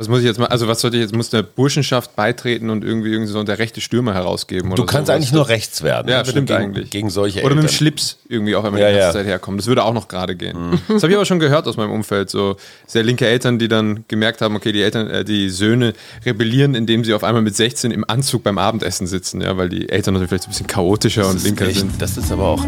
[0.00, 2.84] Was muss ich jetzt mal, also was sollte ich jetzt, muss der Burschenschaft beitreten und
[2.84, 4.72] irgendwie, irgendwie so der rechte Stürmer herausgeben?
[4.76, 5.10] Du kannst sowas.
[5.10, 6.08] eigentlich nur rechts werden.
[6.08, 6.90] Ja, stimmt gegen, eigentlich.
[6.90, 7.64] Gegen solche Oder Eltern.
[7.64, 9.12] mit dem Schlips irgendwie auch einmal ja, die ganze ja.
[9.12, 9.58] Zeit herkommen.
[9.58, 10.56] Das würde auch noch gerade gehen.
[10.56, 10.80] Mhm.
[10.88, 12.30] Das habe ich aber schon gehört aus meinem Umfeld.
[12.30, 12.56] So
[12.86, 17.02] sehr linke Eltern, die dann gemerkt haben, okay, die Eltern, äh, die Söhne rebellieren, indem
[17.02, 20.28] sie auf einmal mit 16 im Anzug beim Abendessen sitzen, ja, weil die Eltern natürlich
[20.28, 22.00] vielleicht ein bisschen chaotischer das und linker echt, sind.
[22.00, 22.64] Das ist aber auch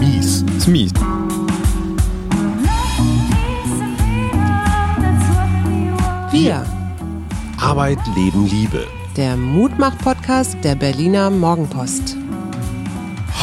[0.00, 0.44] mies.
[0.44, 0.92] Das ist mies.
[6.38, 6.66] Wir
[7.58, 8.86] Arbeit, Leben, Liebe.
[9.16, 12.14] Der Mutmach-Podcast der Berliner Morgenpost.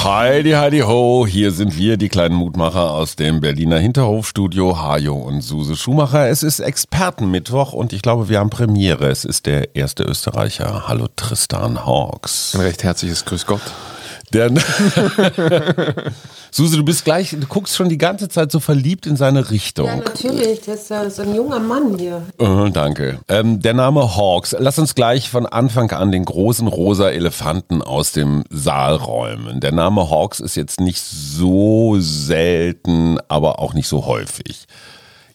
[0.04, 5.42] Heidi, Heidi, ho, hier sind wir, die kleinen Mutmacher aus dem Berliner Hinterhofstudio, Hajo und
[5.42, 6.30] Suse Schumacher.
[6.30, 9.08] Es ist Expertenmittwoch und ich glaube, wir haben Premiere.
[9.08, 10.88] Es ist der erste Österreicher.
[10.88, 12.54] Hallo Tristan Hawks.
[12.54, 13.62] Ein recht herzliches Grüß Gott.
[14.34, 14.50] Der
[16.52, 19.86] Suse, du bist gleich, du guckst schon die ganze Zeit so verliebt in seine Richtung.
[19.86, 22.24] Ja, natürlich, das ist, ein junger Mann hier.
[22.40, 23.20] Oh, danke.
[23.28, 28.12] Ähm, der Name Hawks, lass uns gleich von Anfang an den großen rosa Elefanten aus
[28.12, 29.60] dem Saal räumen.
[29.60, 34.66] Der Name Hawks ist jetzt nicht so selten, aber auch nicht so häufig.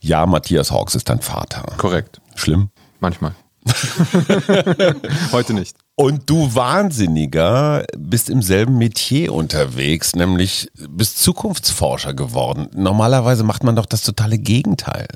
[0.00, 1.62] Ja, Matthias Hawks ist dein Vater.
[1.76, 2.20] Korrekt.
[2.34, 2.70] Schlimm?
[3.00, 3.34] Manchmal.
[5.32, 5.76] Heute nicht.
[6.00, 12.68] Und du Wahnsinniger bist im selben Metier unterwegs, nämlich bist Zukunftsforscher geworden.
[12.72, 15.08] Normalerweise macht man doch das totale Gegenteil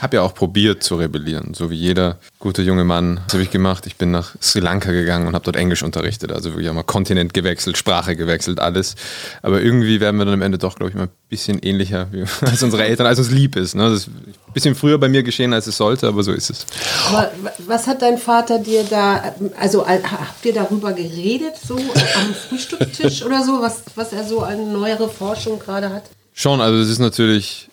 [0.00, 3.20] habe ja auch probiert zu rebellieren, so wie jeder gute junge Mann.
[3.26, 3.86] Das habe ich gemacht.
[3.86, 6.32] Ich bin nach Sri Lanka gegangen und habe dort Englisch unterrichtet.
[6.32, 8.94] Also wirklich einmal Kontinent gewechselt, Sprache gewechselt, alles.
[9.42, 12.24] Aber irgendwie werden wir dann am Ende doch, glaube ich, mal ein bisschen ähnlicher wie,
[12.46, 13.74] als unsere Eltern, als uns lieb ist.
[13.74, 13.90] Ne?
[13.90, 16.66] Das ist ein bisschen früher bei mir geschehen, als es sollte, aber so ist es.
[17.08, 17.32] Aber
[17.66, 23.42] was hat dein Vater dir da, also habt ihr darüber geredet, so am Frühstückstisch oder
[23.42, 26.04] so, was, was er so an neuere Forschung gerade hat?
[26.34, 27.67] Schon, also es ist natürlich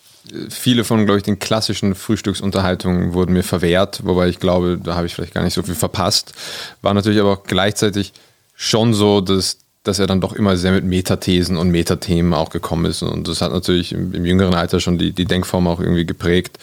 [0.49, 5.05] viele von, glaube ich, den klassischen Frühstücksunterhaltungen wurden mir verwehrt, wobei ich glaube, da habe
[5.05, 6.33] ich vielleicht gar nicht so viel verpasst.
[6.81, 8.13] War natürlich aber auch gleichzeitig
[8.55, 12.85] schon so, dass, dass er dann doch immer sehr mit Metathesen und Metathemen auch gekommen
[12.85, 13.03] ist.
[13.03, 16.57] Und das hat natürlich im, im jüngeren Alter schon die, die Denkform auch irgendwie geprägt.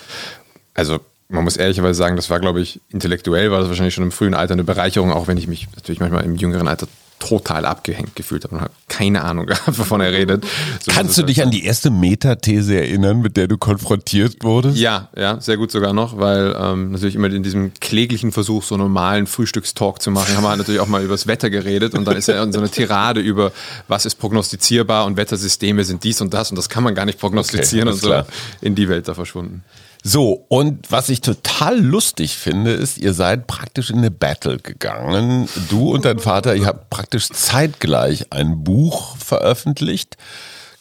[0.75, 4.13] Also man muss ehrlicherweise sagen, das war, glaube ich, intellektuell war das wahrscheinlich schon im
[4.13, 6.89] frühen Alter eine Bereicherung, auch wenn ich mich natürlich manchmal im jüngeren Alter
[7.29, 10.45] total abgehängt gefühlt habe und habe keine Ahnung gehabt, wovon er redet.
[10.81, 14.77] So Kannst du dich an die erste Metathese erinnern, mit der du konfrontiert wurdest?
[14.77, 18.77] Ja, ja, sehr gut sogar noch, weil ähm, natürlich immer in diesem kläglichen Versuch, so
[18.77, 22.17] normalen Frühstückstalk zu machen, haben wir natürlich auch mal über das Wetter geredet und dann
[22.17, 23.53] ist er in so eine Tirade über,
[23.87, 27.21] was ist prognostizierbar und Wettersysteme sind dies und das und das kann man gar nicht
[27.21, 29.63] prognostizieren okay, und so in die Welt da verschwunden.
[30.03, 35.49] So, und was ich total lustig finde, ist, ihr seid praktisch in eine Battle gegangen.
[35.71, 40.17] Du und dein Vater, ihr habt praktisch zeitgleich ein Buch veröffentlicht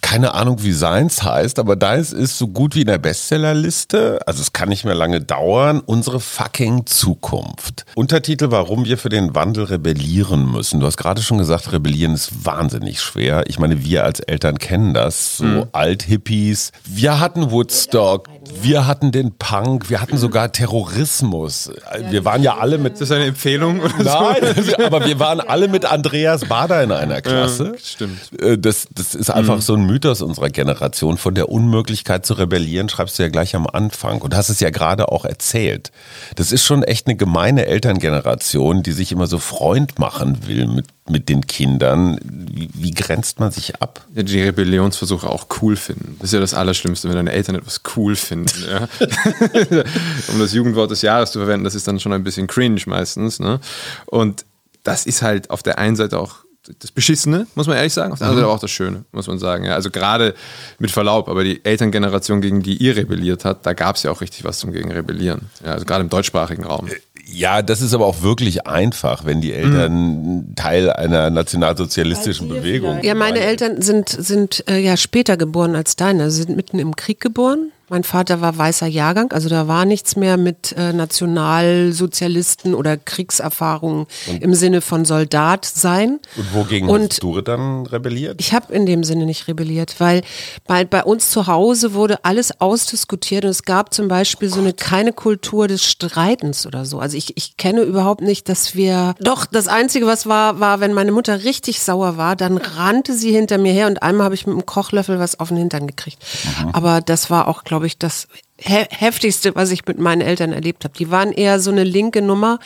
[0.02, 4.20] keine Ahnung, wie seins heißt, aber deins ist so gut wie in der Bestsellerliste.
[4.26, 5.80] Also es kann nicht mehr lange dauern.
[5.86, 7.86] Unsere fucking Zukunft.
[7.96, 10.80] Untertitel, warum wir für den Wandel rebellieren müssen.
[10.80, 13.44] Du hast gerade schon gesagt, rebellieren ist wahnsinnig schwer.
[13.48, 15.38] Ich meine, wir als Eltern kennen das.
[15.38, 15.68] So mhm.
[15.72, 16.72] Alt-Hippies.
[16.84, 18.28] Wir hatten Woodstock.
[18.62, 19.90] Wir hatten den Punk.
[19.90, 21.72] Wir hatten sogar Terrorismus.
[22.10, 22.94] Wir waren ja alle mit...
[22.94, 23.80] Ist das eine Empfehlung?
[23.82, 24.84] Oder Nein, so?
[24.84, 27.74] aber wir waren alle mit Andreas Bader in einer Klasse.
[27.74, 28.42] Ja, stimmt.
[28.42, 29.62] Äh, das, das ist einfach mhm.
[29.62, 33.68] so ein Mythos unserer Generation von der Unmöglichkeit zu rebellieren, schreibst du ja gleich am
[33.68, 35.92] Anfang und hast es ja gerade auch erzählt.
[36.36, 40.88] Das ist schon echt eine gemeine Elterngeneration, die sich immer so Freund machen will mit,
[41.12, 42.20] mit den Kindern.
[42.24, 44.06] Wie, wie grenzt man sich ab?
[44.16, 46.16] Ja, die Rebellionsversuche auch cool finden.
[46.20, 48.66] Das ist ja das Allerschlimmste, wenn deine Eltern etwas cool finden.
[48.70, 48.88] Ja?
[50.34, 53.40] um das Jugendwort des Jahres zu verwenden, das ist dann schon ein bisschen cringe meistens.
[53.40, 53.60] Ne?
[54.06, 54.46] Und
[54.84, 56.38] das ist halt auf der einen Seite auch
[56.80, 58.14] das Beschissene, muss man ehrlich sagen.
[58.14, 59.66] Auf der anderen Seite aber auch das Schöne, muss man sagen.
[59.66, 60.36] Ja, also gerade
[60.78, 64.22] mit Verlaub, aber die Elterngeneration, gegen die ihr rebelliert hat, da gab es ja auch
[64.22, 65.50] richtig was zum gegen Rebellieren.
[65.66, 66.88] Ja, also gerade im deutschsprachigen Raum.
[67.32, 70.56] Ja, das ist aber auch wirklich einfach, wenn die Eltern mhm.
[70.56, 76.30] Teil einer nationalsozialistischen Bewegung Ja, meine Eltern sind, sind äh, ja später geboren als deine.
[76.32, 80.16] Sie sind mitten im Krieg geboren mein Vater war weißer Jahrgang, also da war nichts
[80.16, 86.20] mehr mit äh, Nationalsozialisten oder Kriegserfahrungen und im Sinne von Soldat sein.
[86.38, 88.38] Und wogegen und hast du dann rebelliert?
[88.40, 90.22] Ich habe in dem Sinne nicht rebelliert, weil
[90.66, 94.62] bei, bei uns zu Hause wurde alles ausdiskutiert und es gab zum Beispiel oh so
[94.62, 97.00] eine keine Kultur des Streitens oder so.
[97.00, 99.16] Also ich, ich kenne überhaupt nicht, dass wir.
[99.20, 103.32] Doch, das Einzige, was war, war, wenn meine Mutter richtig sauer war, dann rannte sie
[103.32, 106.20] hinter mir her und einmal habe ich mit einem Kochlöffel was auf den Hintern gekriegt.
[106.62, 106.70] Mhm.
[106.70, 108.28] Aber das war auch, glaube glaube ich, das
[108.60, 110.94] heftigste, was ich mit meinen Eltern erlebt habe.
[110.96, 112.60] Die waren eher so eine linke Nummer.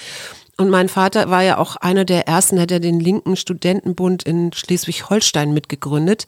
[0.57, 4.51] Und mein Vater war ja auch einer der ersten, hat er den linken Studentenbund in
[4.51, 6.27] Schleswig-Holstein mitgegründet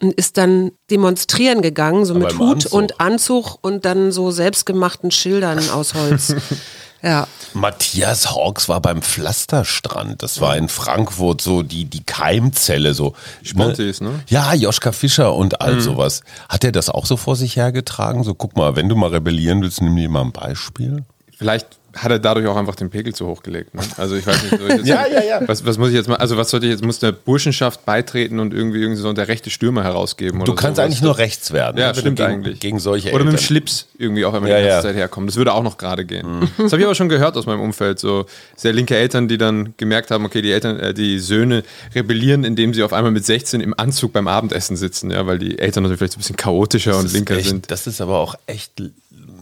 [0.00, 2.72] und ist dann demonstrieren gegangen, so Aber mit Hut Anzug.
[2.72, 6.34] und Anzug und dann so selbstgemachten Schildern aus Holz.
[7.02, 7.26] Ja.
[7.52, 10.22] Matthias Hawks war beim Pflasterstrand.
[10.22, 12.94] Das war in Frankfurt so die, die Keimzelle.
[12.94, 14.22] So, Spontis, ne?
[14.28, 16.22] Ja, Joschka Fischer und all sowas.
[16.48, 18.22] Hat er das auch so vor sich hergetragen?
[18.22, 21.04] So, guck mal, wenn du mal rebellieren willst, nimm dir mal ein Beispiel.
[21.36, 23.74] Vielleicht hat er dadurch auch einfach den Pegel zu hoch gelegt.
[23.74, 23.82] Ne?
[23.96, 25.40] Also ich weiß nicht, ich Ja, ja, ja.
[25.46, 28.40] Was, was muss ich jetzt mal, also was sollte ich jetzt, muss der Burschenschaft beitreten
[28.40, 30.42] und irgendwie, irgendwie so der rechte Stürmer herausgeben?
[30.44, 30.86] Du kannst sowas?
[30.86, 31.78] eigentlich nur rechts werden.
[31.78, 32.60] Ja, du stimmt gegen, eigentlich.
[32.60, 33.44] Gegen solche Oder mit dem Eltern.
[33.44, 34.82] Schlips irgendwie auch, man Ja, die ganze ja.
[34.82, 35.28] Zeit herkommt.
[35.28, 36.48] Das würde auch noch gerade gehen.
[36.56, 37.98] Das habe ich aber schon gehört aus meinem Umfeld.
[37.98, 41.62] So sehr linke Eltern, die dann gemerkt haben, okay, die Eltern, äh, die Söhne
[41.94, 45.58] rebellieren, indem sie auf einmal mit 16 im Anzug beim Abendessen sitzen, ja, weil die
[45.58, 47.70] Eltern natürlich vielleicht so ein bisschen chaotischer und Das ist linker echt, sind.
[47.70, 48.82] Das ist aber auch echt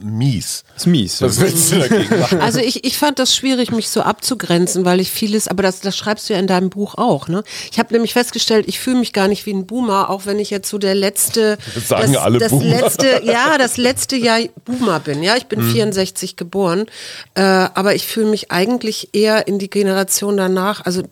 [0.03, 0.65] mies.
[0.75, 1.23] Das ist mies.
[1.23, 2.41] Was willst du dagegen machen?
[2.41, 5.97] Also ich, ich fand das schwierig, mich so abzugrenzen, weil ich vieles, aber das, das
[5.97, 7.29] schreibst du ja in deinem Buch auch.
[7.29, 7.45] Ne?
[7.71, 10.51] Ich habe nämlich festgestellt, ich fühle mich gar nicht wie ein Boomer, auch wenn ich
[10.51, 12.65] jetzt so der letzte, Das sagen das, alle das Boomer.
[12.81, 15.23] letzte, ja, das letzte Jahr Boomer bin.
[15.23, 16.87] Ja, ich bin 64 geboren,
[17.35, 20.85] äh, aber ich fühle mich eigentlich eher in die Generation danach.
[20.85, 21.03] Also,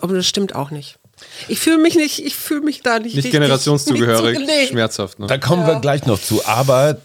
[0.00, 0.96] aber das stimmt auch nicht.
[1.48, 4.66] Ich fühle mich nicht, ich fühle mich da nicht Nicht richtig- generationszugehörig, nee.
[4.68, 5.18] schmerzhaft.
[5.18, 5.26] Ne?
[5.26, 6.44] Da kommen wir gleich noch zu.
[6.46, 6.96] Aber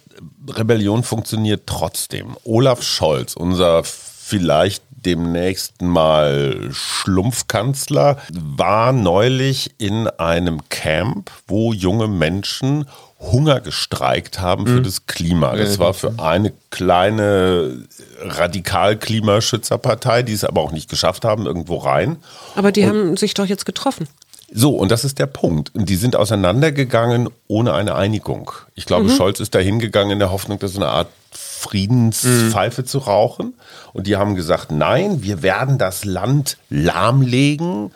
[0.49, 2.35] Rebellion funktioniert trotzdem.
[2.43, 12.85] Olaf Scholz, unser vielleicht demnächst mal Schlumpfkanzler, war neulich in einem Camp, wo junge Menschen
[13.19, 15.55] Hunger gestreikt haben für das Klima.
[15.55, 17.85] Das war für eine kleine
[18.21, 22.17] Radikal-Klimaschützerpartei, die es aber auch nicht geschafft haben, irgendwo rein.
[22.55, 24.07] Aber die haben sich doch jetzt getroffen.
[24.53, 25.73] So, und das ist der Punkt.
[25.73, 28.51] Und die sind auseinandergegangen ohne eine Einigung.
[28.75, 29.15] Ich glaube, Mhm.
[29.15, 33.53] Scholz ist da hingegangen in der Hoffnung, das ist eine Art Friedenspfeife zu rauchen.
[33.93, 37.91] Und die haben gesagt, nein, wir werden das Land lahmlegen.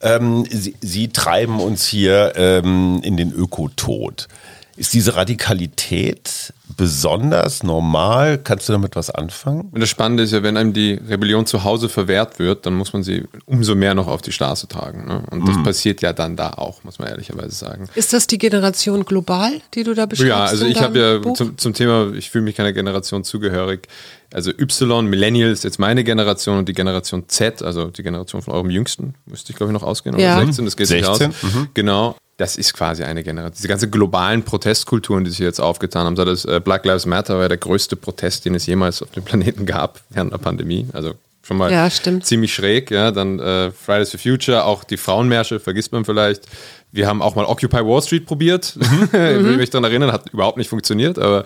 [0.00, 4.28] Ähm, sie, sie treiben uns hier ähm, in den Ökotod.
[4.76, 8.38] Ist diese Radikalität besonders normal?
[8.38, 9.68] Kannst du damit was anfangen?
[9.72, 12.92] Und das Spannende ist ja, wenn einem die Rebellion zu Hause verwehrt wird, dann muss
[12.92, 15.06] man sie umso mehr noch auf die Straße tragen.
[15.06, 15.22] Ne?
[15.30, 17.88] Und das passiert ja dann da auch, muss man ehrlicherweise sagen.
[17.94, 20.28] Ist das die Generation global, die du da beschreibst?
[20.28, 23.88] Ja, also ich habe ja zum, zum Thema, ich fühle mich keiner Generation zugehörig.
[24.32, 28.54] Also Y, Millennial ist jetzt meine Generation und die Generation Z, also die Generation von
[28.54, 30.36] eurem Jüngsten, müsste ich glaube ich noch ausgehen, Ja.
[30.36, 31.18] oder 16, das geht nicht aus.
[31.18, 31.68] 16, mhm.
[31.74, 32.16] Genau.
[32.42, 33.54] Das ist quasi eine Generation.
[33.56, 36.16] Diese ganze globalen Protestkulturen, die sich jetzt aufgetan haben.
[36.16, 39.12] So das äh, Black Lives Matter war ja der größte Protest, den es jemals auf
[39.12, 40.88] dem Planeten gab während der Pandemie.
[40.92, 42.90] Also schon mal Ja, ziemlich schräg.
[42.90, 46.48] Ja, dann äh, Fridays for Future, auch die Frauenmärsche, vergisst man vielleicht.
[46.94, 48.76] Wir haben auch mal Occupy Wall Street probiert.
[48.76, 49.04] Mhm.
[49.04, 51.44] ich will mich daran erinnern, hat überhaupt nicht funktioniert, aber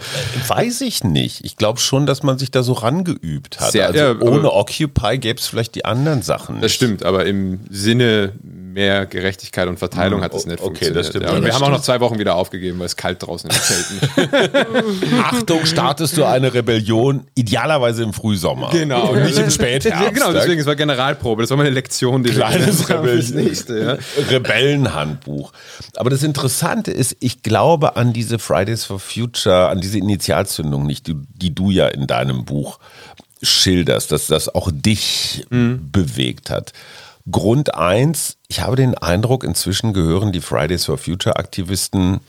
[0.49, 1.45] Weiß ich nicht.
[1.45, 3.71] Ich glaube schon, dass man sich da so rangeübt hat.
[3.71, 6.57] Sehr- also ja, ohne Occupy gäbe es vielleicht die anderen Sachen.
[6.57, 6.75] das nicht.
[6.75, 7.05] stimmt.
[7.05, 10.97] Aber im Sinne mehr Gerechtigkeit und Verteilung hat es nicht okay, funktioniert.
[10.97, 11.25] das stimmt.
[11.25, 13.49] Ja, Ja, wir das haben auch noch zwei Wochen wieder aufgegeben, weil es kalt draußen
[13.51, 14.01] Zelten.
[15.23, 18.69] Achtung, startest du eine Rebellion, idealerweise im Frühsommer.
[18.73, 19.13] Genau.
[19.13, 20.13] Und nicht im Spätherbst.
[20.15, 21.43] genau, deswegen, es war Generalprobe.
[21.43, 23.31] Das war meine Lektion, die Kleines wir fürs
[25.37, 25.53] Rebellenhandbuch.
[25.97, 31.07] Aber das Interessante ist, ich glaube an diese Fridays for Future, an diese Initialzündung nicht,
[31.07, 32.79] die, die du ja in deinem Buch
[33.43, 36.73] schilderst, dass das auch dich bewegt hat.
[37.31, 42.21] Grund eins, ich habe den Eindruck, inzwischen gehören die Fridays for Future Aktivisten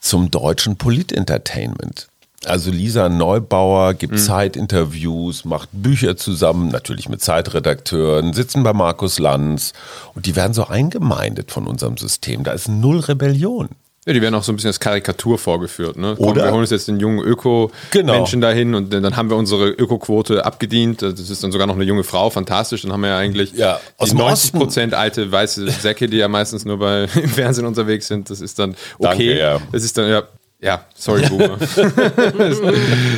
[0.00, 2.08] zum deutschen Polit-Entertainment.
[2.48, 9.72] Also Lisa Neubauer gibt Zeitinterviews, macht Bücher zusammen, natürlich mit Zeitredakteuren, sitzen bei Markus Lanz
[10.14, 12.44] und die werden so eingemeindet von unserem System.
[12.44, 13.68] Da ist null Rebellion.
[14.06, 15.96] Ja, die werden auch so ein bisschen als Karikatur vorgeführt.
[15.96, 16.14] Ne?
[16.18, 16.44] Komm, Oder?
[16.44, 18.46] wir holen uns jetzt den jungen Öko-Menschen Genau.
[18.46, 21.00] dahin und dann haben wir unsere Öko-Quote abgedient.
[21.00, 22.82] Das ist dann sogar noch eine junge Frau, fantastisch.
[22.82, 24.58] Dann haben wir ja eigentlich Ja, die dem 90 Osten.
[24.58, 28.28] Prozent alte weiße Säcke, die ja meistens nur bei, im Fernsehen unterwegs sind.
[28.28, 29.08] Das ist dann okay.
[29.08, 29.58] Danke, ja.
[29.72, 30.22] Das ist dann, ja,
[30.64, 31.58] ja, sorry, Boomer.
[31.60, 31.76] Es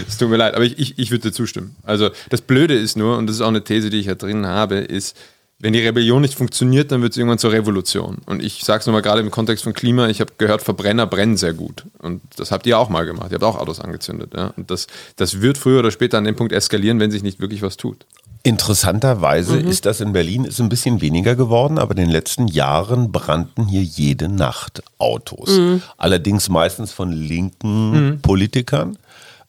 [0.09, 1.77] es tut mir leid, aber ich, ich, ich würde dir zustimmen.
[1.85, 4.47] Also das Blöde ist nur, und das ist auch eine These, die ich ja drin
[4.47, 5.17] habe, ist,
[5.59, 8.19] wenn die Rebellion nicht funktioniert, dann wird es irgendwann zur Revolution.
[8.27, 11.37] Und ich sage es nochmal gerade im Kontext von Klima, ich habe gehört, Verbrenner brennen
[11.37, 11.85] sehr gut.
[11.99, 13.31] Und das habt ihr auch mal gemacht.
[13.31, 14.33] Ihr habt auch Autos angezündet.
[14.37, 14.53] Ja?
[14.57, 17.63] Und das, das wird früher oder später an dem Punkt eskalieren, wenn sich nicht wirklich
[17.63, 18.05] was tut.
[18.47, 23.11] Interessanterweise ist das in Berlin ist ein bisschen weniger geworden, aber in den letzten Jahren
[23.11, 25.51] brannten hier jede Nacht Autos.
[25.99, 28.99] Allerdings meistens von linken Politikern.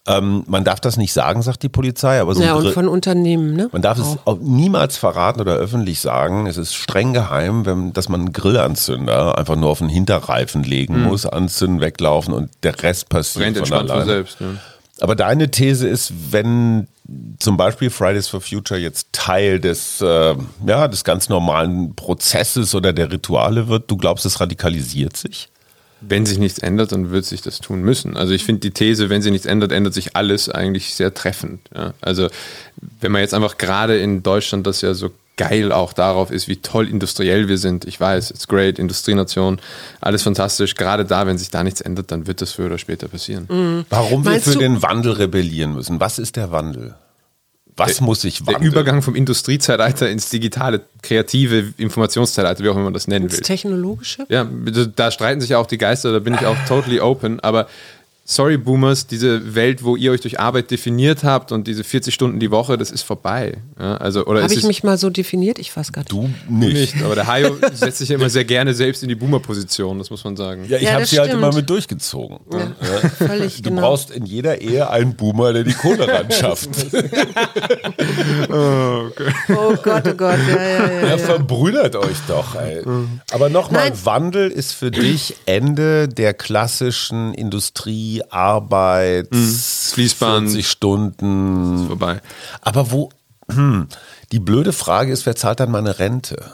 [0.08, 3.56] Ähm, man darf das nicht sagen, sagt die Polizei, aber so Ja, und von Unternehmen,
[3.56, 3.70] ne?
[3.74, 6.48] man darf es auch niemals verraten oder öffentlich sagen.
[6.48, 11.04] Es ist streng geheim, wenn, dass man einen Grillanzünder einfach nur auf den Hinterreifen legen
[11.04, 14.12] muss, anzünden, weglaufen und der Rest passiert Brennt von entspannt von alleine.
[14.12, 14.39] selbst.
[14.39, 14.58] Ne?
[15.00, 16.88] Aber deine These ist, wenn
[17.39, 20.36] zum Beispiel Fridays for Future jetzt Teil des, äh,
[20.66, 25.50] ja, des ganz normalen Prozesses oder der Rituale wird, du glaubst, es radikalisiert sich?
[26.01, 28.18] wenn sich nichts ändert, dann wird sich das tun müssen.
[28.18, 31.62] Also ich finde die These, wenn sich nichts ändert, ändert sich alles eigentlich sehr treffend.
[31.75, 31.94] Ja?
[32.01, 32.30] Also
[33.01, 36.58] wenn man jetzt einfach gerade in Deutschland das ja so geil auch darauf ist, wie
[36.58, 37.86] toll industriell wir sind.
[37.86, 39.60] Ich weiß, it's great, Industrienation,
[40.01, 40.75] alles fantastisch.
[40.75, 43.48] Gerade da, wenn sich da nichts ändert, dann wird das früher oder später passieren.
[43.50, 43.86] Mhm.
[43.89, 46.00] Warum Meinst wir für den Wandel rebellieren müssen?
[46.00, 46.96] Was ist der Wandel?
[47.77, 48.62] Was der, muss sich wandeln?
[48.62, 53.34] Der Übergang vom Industriezeitalter ins digitale, kreative Informationszeitalter, wie auch immer man das nennen ins
[53.34, 53.39] will.
[53.39, 54.25] Das technologische?
[54.29, 54.48] Ja,
[54.96, 57.67] da streiten sich ja auch die Geister, da bin ich auch totally open, aber
[58.29, 62.39] sorry Boomers, diese Welt, wo ihr euch durch Arbeit definiert habt und diese 40 Stunden
[62.39, 63.57] die Woche, das ist vorbei.
[63.79, 65.57] Ja, also, Habe ich mich mal so definiert?
[65.60, 66.12] Ich weiß gar nicht.
[66.12, 66.96] Du nicht.
[66.96, 70.10] nicht aber der Hayo setzt sich ja immer sehr gerne selbst in die Boomer-Position, das
[70.10, 70.65] muss man sagen.
[70.67, 72.39] Ja, ich ja, habe sie halt immer mit durchgezogen.
[72.51, 73.81] Ja, völlig Du genau.
[73.81, 76.69] brauchst in jeder Ehe einen Boomer, der die Kohle ran schafft.
[78.50, 79.34] oh, okay.
[79.55, 80.38] oh, Gott, oh Gott.
[80.50, 81.17] Ja, ja, ja, ja.
[81.17, 82.55] verbrüdert euch doch.
[82.55, 82.81] Ey.
[83.31, 89.60] Aber nochmal, Wandel ist für dich Ende der klassischen Industrie Arbeit, mhm.
[89.94, 91.76] Fließband, 40 Stunden.
[91.76, 92.22] Ist vorbei.
[92.62, 93.10] Aber wo,
[93.52, 93.88] hm,
[94.32, 96.52] die blöde Frage ist, wer zahlt dann meine Rente?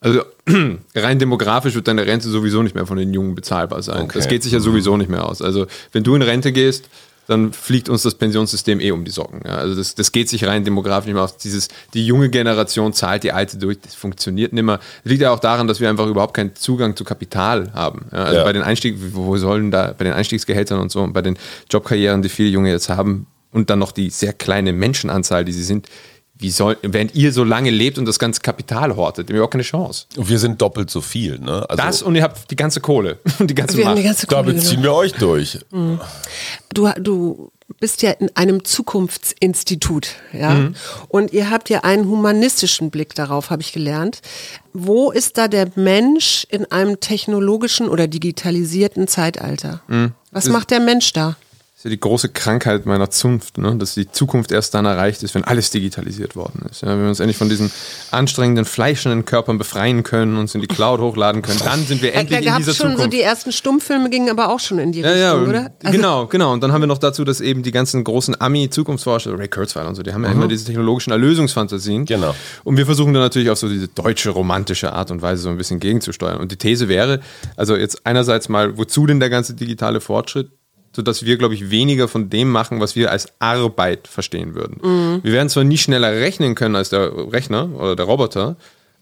[0.00, 0.22] Also
[0.94, 4.02] rein demografisch wird deine Rente sowieso nicht mehr von den Jungen bezahlbar sein.
[4.02, 4.18] Okay.
[4.18, 5.42] Das geht sich ja sowieso nicht mehr aus.
[5.42, 6.88] Also wenn du in Rente gehst,
[7.28, 9.42] dann fliegt uns das Pensionssystem eh um die Socken.
[9.44, 11.36] Ja, also das, das geht sich rein demografisch nicht mehr aus.
[11.36, 14.78] Dieses, die junge Generation zahlt die alte durch, das funktioniert nicht mehr.
[15.04, 18.06] Das liegt ja auch daran, dass wir einfach überhaupt keinen Zugang zu Kapital haben.
[18.12, 18.44] Ja, also ja.
[18.44, 21.38] bei den Einstieg, wo sollen da, bei den Einstiegsgehältern und so und bei den
[21.70, 25.64] Jobkarrieren, die viele Junge jetzt haben und dann noch die sehr kleine Menschenanzahl, die sie
[25.64, 25.86] sind,
[26.38, 29.52] wie soll, während ihr so lange lebt und das ganze Kapital hortet, habt ihr überhaupt
[29.52, 30.06] keine Chance.
[30.16, 31.68] Und wir sind doppelt so viel, ne?
[31.68, 33.98] Also das und ihr habt die ganze Kohle und die ganze wir Macht.
[33.98, 35.58] Die ganze Kohle, Damit ziehen wir euch durch.
[35.70, 36.00] Mhm.
[36.72, 40.54] Du, du bist ja in einem Zukunftsinstitut, ja.
[40.54, 40.74] Mhm.
[41.08, 44.20] Und ihr habt ja einen humanistischen Blick darauf, habe ich gelernt.
[44.72, 49.82] Wo ist da der Mensch in einem technologischen oder digitalisierten Zeitalter?
[49.88, 50.12] Mhm.
[50.30, 51.36] Was macht der Mensch da?
[51.78, 53.76] Ist ja die große Krankheit meiner Zunft, ne?
[53.76, 56.82] dass die Zukunft erst dann erreicht ist, wenn alles digitalisiert worden ist.
[56.82, 57.70] Ja, wenn wir uns endlich von diesen
[58.10, 62.44] anstrengenden, fleischenden Körpern befreien können, uns in die Cloud hochladen können, dann sind wir endlich
[62.44, 63.04] da in dieser schon Zukunft.
[63.04, 65.72] So die ersten Stummfilme gingen aber auch schon in die ja, Richtung, ja, oder?
[65.84, 66.52] Also genau, genau.
[66.52, 69.94] Und dann haben wir noch dazu, dass eben die ganzen großen Ami-Zukunftsforscher, Ray Kurzweil und
[69.94, 70.36] so, die haben ja mhm.
[70.36, 72.06] immer diese technologischen Erlösungsfantasien.
[72.06, 72.34] Genau.
[72.64, 75.56] Und wir versuchen dann natürlich auf so diese deutsche romantische Art und Weise so ein
[75.56, 76.40] bisschen gegenzusteuern.
[76.40, 77.20] Und die These wäre,
[77.54, 80.50] also jetzt einerseits mal, wozu denn der ganze digitale Fortschritt?
[80.98, 84.80] Sodass wir, glaube ich, weniger von dem machen, was wir als Arbeit verstehen würden.
[84.82, 85.20] Mhm.
[85.22, 88.56] Wir werden zwar nie schneller rechnen können als der Rechner oder der Roboter,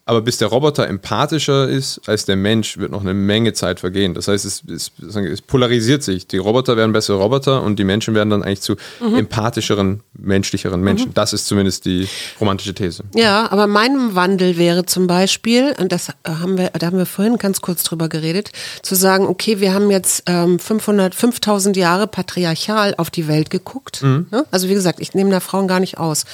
[0.08, 4.14] aber bis der Roboter empathischer ist als der Mensch, wird noch eine Menge Zeit vergehen.
[4.14, 6.28] Das heißt, es, es, es polarisiert sich.
[6.28, 9.16] Die Roboter werden bessere Roboter und die Menschen werden dann eigentlich zu mhm.
[9.16, 11.08] empathischeren, menschlicheren Menschen.
[11.08, 11.14] Mhm.
[11.14, 12.06] Das ist zumindest die
[12.40, 13.02] romantische These.
[13.16, 17.36] Ja, aber mein Wandel wäre zum Beispiel, und das haben wir, da haben wir vorhin
[17.36, 22.94] ganz kurz drüber geredet, zu sagen, okay, wir haben jetzt ähm, 500, 5000 Jahre patriarchal
[22.96, 24.04] auf die Welt geguckt.
[24.04, 24.26] Mhm.
[24.52, 26.26] Also wie gesagt, ich nehme da Frauen gar nicht aus.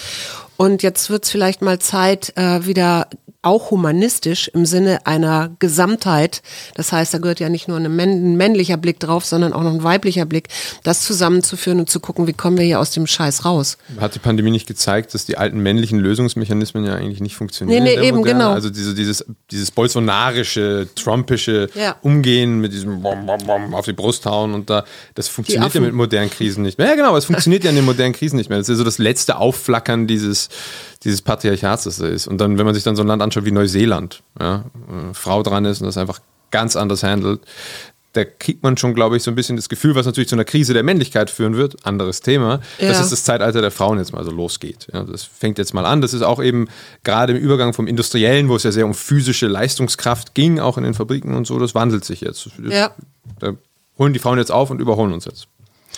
[0.63, 3.09] Und jetzt wird es vielleicht mal Zeit, äh, wieder
[3.43, 6.43] auch humanistisch im Sinne einer Gesamtheit.
[6.75, 9.83] Das heißt, da gehört ja nicht nur ein männlicher Blick drauf, sondern auch noch ein
[9.83, 10.49] weiblicher Blick,
[10.85, 13.79] das zusammenzuführen und zu gucken, wie kommen wir hier aus dem Scheiß raus.
[14.01, 17.83] Hat die Pandemie nicht gezeigt, dass die alten männlichen Lösungsmechanismen ja eigentlich nicht funktionieren?
[17.83, 18.39] Nee, nee, eben, Moderne?
[18.39, 18.53] genau.
[18.53, 21.97] Also diese, dieses, dieses bolsonarische, trumpische ja.
[22.03, 24.85] Umgehen mit diesem Bom, Bom, Bom auf die Brust hauen und da,
[25.15, 26.89] das funktioniert ja mit modernen Krisen nicht mehr.
[26.89, 28.59] Ja, genau, es funktioniert ja in den modernen Krisen nicht mehr.
[28.59, 30.49] Das ist ja so das letzte Aufflackern dieses,
[31.05, 32.27] dieses Patriarchats, das da ist.
[32.27, 35.43] Und dann, wenn man sich dann so ein Land anschaut wie Neuseeland, ja, äh, Frau
[35.43, 37.41] dran ist und das einfach ganz anders handelt,
[38.13, 40.45] da kriegt man schon, glaube ich, so ein bisschen das Gefühl, was natürlich zu einer
[40.45, 42.89] Krise der Männlichkeit führen wird, anderes Thema, ja.
[42.89, 44.87] dass es das Zeitalter der Frauen jetzt mal so losgeht.
[44.93, 46.03] Ja, das fängt jetzt mal an.
[46.03, 46.69] Das ist auch eben
[47.05, 50.85] gerade im Übergang vom Industriellen, wo es ja sehr um physische Leistungskraft ging, auch in
[50.85, 52.51] den Fabriken und so, das wandelt sich jetzt.
[52.69, 52.95] Ja.
[53.39, 53.55] Da
[53.99, 55.49] holen die Frauen jetzt auf und überholen uns jetzt.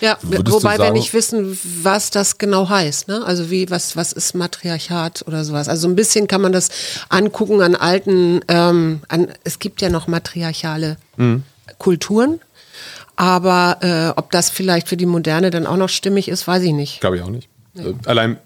[0.00, 3.08] Ja, wobei sagen, wir nicht wissen, was das genau heißt.
[3.08, 3.22] Ne?
[3.24, 5.68] Also wie, was, was ist Matriarchat oder sowas.
[5.68, 6.68] Also ein bisschen kann man das
[7.08, 11.44] angucken an alten, ähm, an, es gibt ja noch matriarchale mhm.
[11.78, 12.40] Kulturen.
[13.16, 16.72] Aber äh, ob das vielleicht für die Moderne dann auch noch stimmig ist, weiß ich
[16.72, 17.00] nicht.
[17.00, 17.48] Glaube ich auch nicht.
[17.74, 17.90] Nee.
[17.90, 18.38] Äh, allein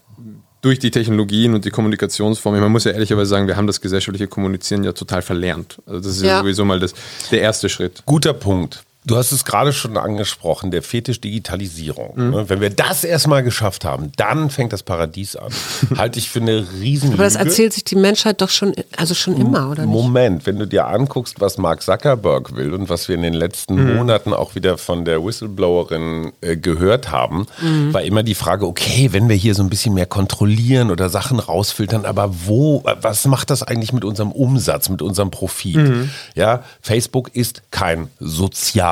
[0.61, 4.27] durch die Technologien und die Kommunikationsformen, man muss ja ehrlicherweise sagen, wir haben das gesellschaftliche
[4.27, 5.79] Kommunizieren ja total verlernt.
[5.87, 6.93] Also das ist ja, ja sowieso mal das,
[7.31, 8.03] der erste Schritt.
[8.05, 12.13] Guter Punkt Du hast es gerade schon angesprochen, der Fetisch Digitalisierung.
[12.15, 12.49] Mhm.
[12.49, 15.51] Wenn wir das erstmal geschafft haben, dann fängt das Paradies an.
[15.97, 19.41] Halte ich für eine riesen Aber das erzählt sich die Menschheit doch schon, also schon
[19.41, 19.93] immer, oder nicht?
[19.93, 23.77] Moment, wenn du dir anguckst, was Mark Zuckerberg will und was wir in den letzten
[23.77, 23.97] mhm.
[23.97, 27.95] Monaten auch wieder von der Whistleblowerin äh, gehört haben, mhm.
[27.95, 31.41] war immer die Frage, okay, wenn wir hier so ein bisschen mehr kontrollieren oder Sachen
[31.41, 35.77] rausfiltern, aber wo, was macht das eigentlich mit unserem Umsatz, mit unserem Profit?
[35.77, 36.11] Mhm.
[36.35, 38.09] Ja, Facebook ist kein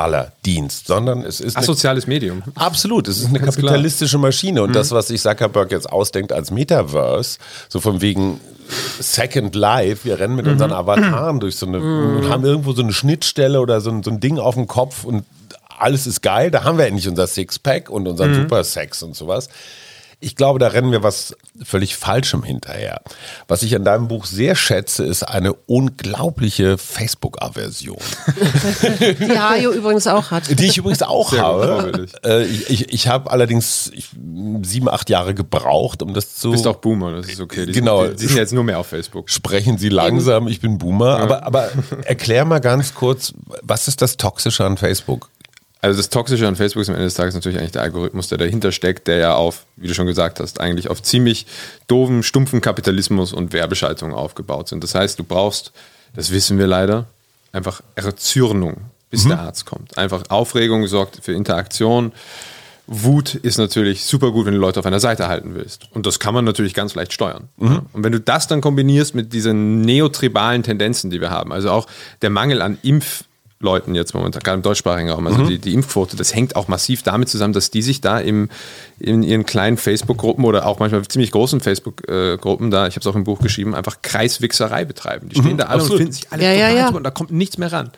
[0.07, 2.43] sozialer Dienst, sondern es ist asoziales Medium.
[2.55, 4.29] Absolut, es ist eine Ganz kapitalistische klar.
[4.29, 4.73] Maschine und mhm.
[4.73, 8.39] das, was sich Zuckerberg jetzt ausdenkt als Metaverse, so von wegen
[8.99, 10.53] Second Life, wir rennen mit mhm.
[10.53, 12.17] unseren Avataren durch so eine mhm.
[12.17, 15.03] und haben irgendwo so eine Schnittstelle oder so ein, so ein Ding auf dem Kopf
[15.03, 15.25] und
[15.79, 18.41] alles ist geil, da haben wir endlich unser Sixpack und unseren mhm.
[18.43, 19.49] Super Sex und sowas.
[20.19, 23.01] Ich glaube, da rennen wir was völlig Falschem hinterher.
[23.47, 27.99] Was ich an deinem Buch sehr schätze, ist eine unglaubliche Facebook-Aversion.
[29.19, 30.59] Die Hajo übrigens auch hat.
[30.59, 32.07] Die ich übrigens auch sehr habe.
[32.23, 34.09] Äh, ich ich, ich habe allerdings ich,
[34.63, 36.47] sieben, acht Jahre gebraucht, um das zu.
[36.47, 37.67] Du bist auch Boomer, das ist okay.
[37.67, 38.03] Die genau.
[38.03, 39.29] Sind, die, die sind jetzt nur mehr auf Facebook.
[39.29, 41.17] Sprechen Sie langsam, ich bin Boomer.
[41.17, 41.23] Ja.
[41.23, 41.69] Aber, aber
[42.05, 45.29] erklär mal ganz kurz, was ist das Toxische an Facebook?
[45.81, 48.37] Also das Toxische an Facebook ist am Ende des Tages natürlich eigentlich der Algorithmus, der
[48.37, 51.45] dahinter steckt, der ja auf, wie du schon gesagt hast, eigentlich auf ziemlich
[51.87, 54.83] doofen, stumpfen Kapitalismus und Werbeschaltungen aufgebaut sind.
[54.83, 55.71] Das heißt, du brauchst,
[56.15, 57.05] das wissen wir leider,
[57.51, 58.77] einfach Erzürnung,
[59.09, 59.29] bis mhm.
[59.29, 59.97] der Arzt kommt.
[59.97, 62.11] Einfach Aufregung sorgt für Interaktion.
[62.87, 65.89] Wut ist natürlich super gut, wenn du Leute auf einer Seite halten willst.
[65.91, 67.49] Und das kann man natürlich ganz leicht steuern.
[67.57, 67.81] Mhm.
[67.93, 71.87] Und wenn du das dann kombinierst mit diesen neotribalen Tendenzen, die wir haben, also auch
[72.21, 73.25] der Mangel an Impf-
[73.59, 75.25] Leuten jetzt momentan, gerade im deutschsprachigen Raum.
[75.25, 75.47] Also mhm.
[75.47, 78.49] die, die, Impfquote, das hängt auch massiv damit zusammen, dass die sich da im,
[78.99, 83.15] in ihren kleinen Facebook-Gruppen oder auch manchmal ziemlich großen Facebook-Gruppen da, ich habe es auch
[83.15, 85.29] im Buch geschrieben, einfach Kreiswichserei betreiben.
[85.29, 85.91] Die stehen mhm, da alle absolut.
[85.91, 86.89] und finden sich alle ja, ja, ja.
[86.89, 87.91] und da kommt nichts mehr ran.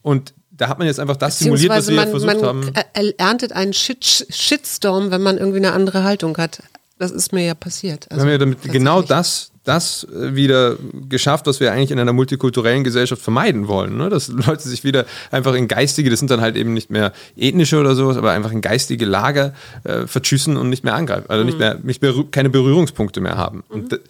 [0.00, 2.72] Und da hat man jetzt einfach das simuliert, was wir man, versucht man haben.
[3.18, 6.62] erntet einen Shit, Shitstorm, wenn man irgendwie eine andere Haltung hat.
[6.98, 8.10] Das ist mir ja passiert.
[8.10, 10.76] Also, wir haben ja damit genau das das äh, wieder
[11.08, 13.96] geschafft, was wir eigentlich in einer multikulturellen Gesellschaft vermeiden wollen.
[13.96, 14.10] Ne?
[14.10, 17.80] Dass Leute sich wieder einfach in geistige, das sind dann halt eben nicht mehr ethnische
[17.80, 21.26] oder sowas, aber einfach in geistige Lager äh, verschüssen und nicht mehr angreifen.
[21.28, 21.46] Also mhm.
[21.46, 23.64] nicht mehr, nicht mehr keine Berührungspunkte mehr haben.
[23.68, 23.74] Mhm.
[23.74, 24.00] Und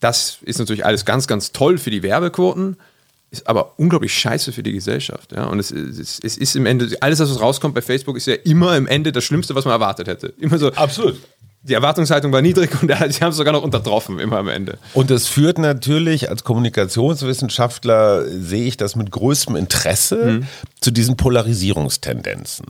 [0.00, 2.76] das ist natürlich alles ganz, ganz toll für die Werbequoten
[3.28, 5.32] ist aber unglaublich scheiße für die Gesellschaft.
[5.32, 5.46] Ja?
[5.46, 8.76] Und es, es, es, ist im Ende, alles, was rauskommt bei Facebook, ist ja immer
[8.76, 10.32] im Ende das Schlimmste, was man erwartet hätte.
[10.38, 10.72] Immer so.
[10.72, 11.18] Absolut
[11.68, 14.78] die Erwartungshaltung war niedrig und sie haben es sogar noch untertroffen, immer am Ende.
[14.94, 20.46] Und das führt natürlich, als Kommunikationswissenschaftler sehe ich das mit größtem Interesse mhm.
[20.80, 22.66] zu diesen Polarisierungstendenzen.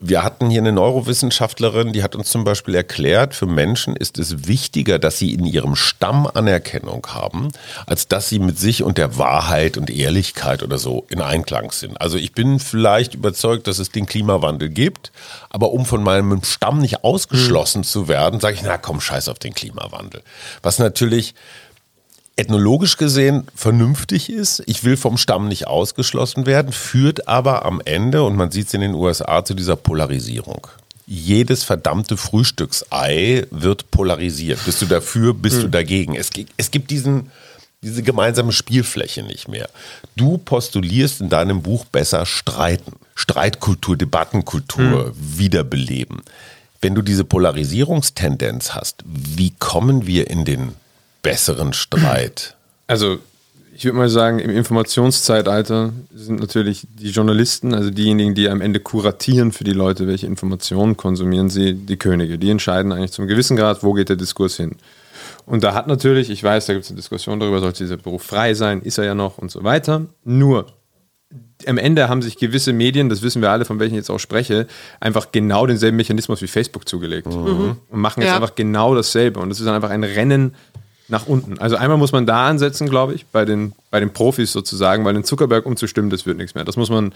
[0.00, 4.48] Wir hatten hier eine Neurowissenschaftlerin, die hat uns zum Beispiel erklärt, für Menschen ist es
[4.48, 7.48] wichtiger, dass sie in ihrem Stamm Anerkennung haben,
[7.86, 12.00] als dass sie mit sich und der Wahrheit und Ehrlichkeit oder so in Einklang sind.
[12.00, 15.12] Also ich bin vielleicht überzeugt, dass es den Klimawandel gibt,
[15.50, 17.84] aber um von meinem Stamm nicht ausgeschlossen mhm.
[17.84, 20.22] zu werden, sage ich, na komm, scheiß auf den Klimawandel.
[20.62, 21.34] Was natürlich
[22.40, 24.62] ethnologisch gesehen vernünftig ist.
[24.66, 28.74] Ich will vom Stamm nicht ausgeschlossen werden, führt aber am Ende, und man sieht es
[28.74, 30.66] in den USA, zu dieser Polarisierung.
[31.06, 34.64] Jedes verdammte Frühstücksei wird polarisiert.
[34.64, 35.62] Bist du dafür, bist hm.
[35.62, 36.16] du dagegen?
[36.16, 37.30] Es, es gibt diesen,
[37.82, 39.68] diese gemeinsame Spielfläche nicht mehr.
[40.16, 42.92] Du postulierst in deinem Buch besser streiten.
[43.14, 45.12] Streitkultur, Debattenkultur hm.
[45.14, 46.22] wiederbeleben.
[46.80, 50.72] Wenn du diese Polarisierungstendenz hast, wie kommen wir in den
[51.22, 52.56] besseren Streit?
[52.86, 53.18] Also
[53.80, 58.80] ich würde mal sagen, im Informationszeitalter sind natürlich die Journalisten, also diejenigen, die am Ende
[58.80, 62.38] kuratieren für die Leute, welche Informationen konsumieren sie, die Könige.
[62.38, 64.76] Die entscheiden eigentlich zum gewissen Grad, wo geht der Diskurs hin.
[65.46, 68.22] Und da hat natürlich, ich weiß, da gibt es eine Diskussion darüber, sollte dieser Beruf
[68.22, 70.06] frei sein, ist er ja noch und so weiter.
[70.24, 70.66] Nur
[71.66, 74.18] am Ende haben sich gewisse Medien, das wissen wir alle, von welchen ich jetzt auch
[74.18, 74.66] spreche,
[74.98, 77.26] einfach genau denselben Mechanismus wie Facebook zugelegt.
[77.26, 77.76] Mhm.
[77.88, 78.36] Und machen jetzt ja.
[78.36, 79.40] einfach genau dasselbe.
[79.40, 80.54] Und es ist dann einfach ein Rennen
[81.08, 81.58] nach unten.
[81.58, 85.14] Also einmal muss man da ansetzen, glaube ich, bei den, bei den Profis sozusagen, weil
[85.14, 86.64] den Zuckerberg umzustimmen, das wird nichts mehr.
[86.64, 87.12] Das muss man,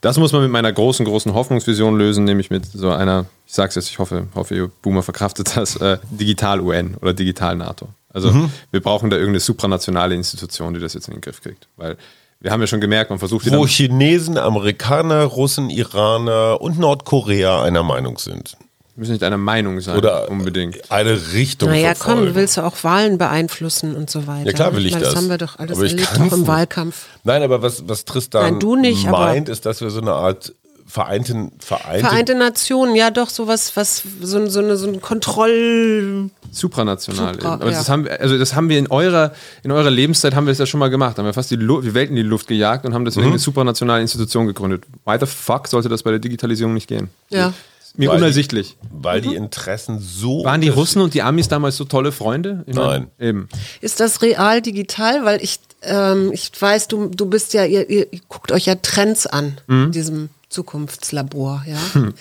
[0.00, 3.74] das muss man mit meiner großen, großen Hoffnungsvision lösen, nämlich mit so einer, ich sag's
[3.74, 7.88] jetzt, ich hoffe, hoffe, ihr Boomer verkraftet das, äh, Digital-UN oder Digital-NATO.
[8.12, 8.50] Also mhm.
[8.70, 11.68] wir brauchen da irgendeine supranationale Institution, die das jetzt in den Griff kriegt.
[11.76, 11.96] Weil
[12.40, 13.50] wir haben ja schon gemerkt, man versucht...
[13.50, 18.56] Wo Chinesen, Amerikaner, Russen, Iraner und Nordkorea einer Meinung sind.
[18.96, 20.92] Müssen nicht einer Meinung sein, Oder unbedingt.
[20.92, 21.68] Eine Richtung.
[21.68, 22.26] Naja, verfolgen.
[22.26, 24.46] komm, willst du auch Wahlen beeinflussen und so weiter.
[24.46, 25.14] Ja, klar will ich, ich meine, das.
[25.14, 27.06] Das haben wir doch alles erlebt, auch im Wahlkampf.
[27.24, 30.54] Nein, aber was, was Tristan Nein, du nicht, meint, ist, dass wir so eine Art
[30.86, 36.30] Vereinte, Vereinte, Vereinte Nationen, ja doch, sowas, was, so, so, eine, so ein Kontroll.
[36.52, 37.34] Supranational.
[37.34, 37.78] Supra, Aber ja.
[37.78, 40.58] das haben, wir- also das haben wir in eurer, in eurer Lebenszeit haben wir das
[40.58, 41.18] ja schon mal gemacht.
[41.18, 43.38] Haben wir fast die, Lu die Welt in die Luft gejagt und haben deswegen eine
[43.38, 44.84] supranationale Institution gegründet.
[45.04, 47.08] Why the fuck sollte das bei der Digitalisierung nicht gehen?
[47.30, 47.52] Ja.
[47.96, 48.76] Mir Weil die- unersichtlich.
[48.90, 50.44] weil die Interessen so.
[50.44, 52.64] Waren die Russen und die Amis damals so tolle Freunde?
[52.66, 53.06] Ich Nein.
[53.20, 53.48] Eben.
[53.80, 55.24] Ist das real digital?
[55.24, 58.74] Weil ich, ähm, ich weiß, du, du bist ja, ihr, ihr, ihr guckt euch ja
[58.76, 59.84] Trends an Mhm.
[59.84, 61.76] in diesem Zukunftslabor, ja.
[61.94, 62.14] Hm.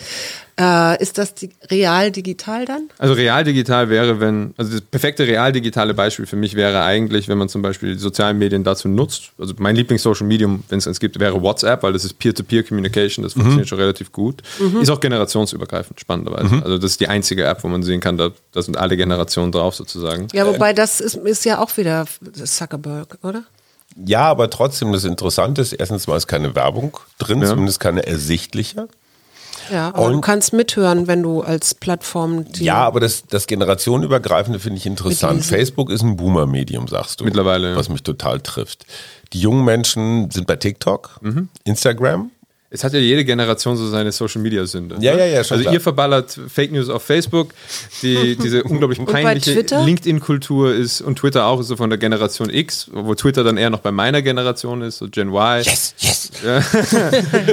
[0.60, 2.90] Äh, ist das di real digital dann?
[3.00, 7.28] Also real digital wäre, wenn, also das perfekte real digitale Beispiel für mich wäre eigentlich,
[7.28, 9.32] wenn man zum Beispiel die sozialen Medien dazu nutzt.
[9.40, 13.34] Also mein Lieblings-Social Medium, wenn es eins gibt, wäre WhatsApp, weil das ist Peer-to-Peer-Communication, das
[13.34, 14.42] funktioniert schon relativ gut.
[14.80, 16.64] Ist auch generationsübergreifend, spannenderweise.
[16.64, 19.52] Also das ist die einzige App, wo man sehen kann, da, da sind alle Generationen
[19.52, 20.28] drauf sozusagen.
[20.34, 23.44] Ja, wobei das ist, ist ja auch wieder Zuckerberg, oder?
[23.96, 27.48] Ja, aber trotzdem, das Interessante ist, erstens mal ist keine Werbung drin, Ja.
[27.48, 28.88] zumindest keine ersichtliche.
[29.72, 33.48] Ja, aber du Und- kannst mithören, wenn du als Plattform die Ja, aber das, das
[33.48, 35.46] generationenübergreifende finde ich interessant.
[35.46, 37.24] Facebook ist ein Boomer-Medium, sagst du.
[37.26, 37.76] Mittlerweile.
[37.76, 38.86] Was mich total trifft.
[39.32, 41.50] Die jungen Menschen sind bei TikTok, Mhm.
[41.64, 42.32] Instagram.
[42.74, 44.96] Es hat ja jede Generation so seine Social-Media-Sünde.
[45.00, 45.20] Ja, ne?
[45.20, 45.74] ja, ja, schon Also klar.
[45.76, 47.50] ihr verballert Fake News auf Facebook,
[48.02, 49.64] die, diese unglaublich peinliche?
[49.86, 53.70] LinkedIn-Kultur ist und Twitter auch ist so von der Generation X, wo Twitter dann eher
[53.70, 55.62] noch bei meiner Generation ist, so Gen Y.
[55.64, 56.32] Yes, yes.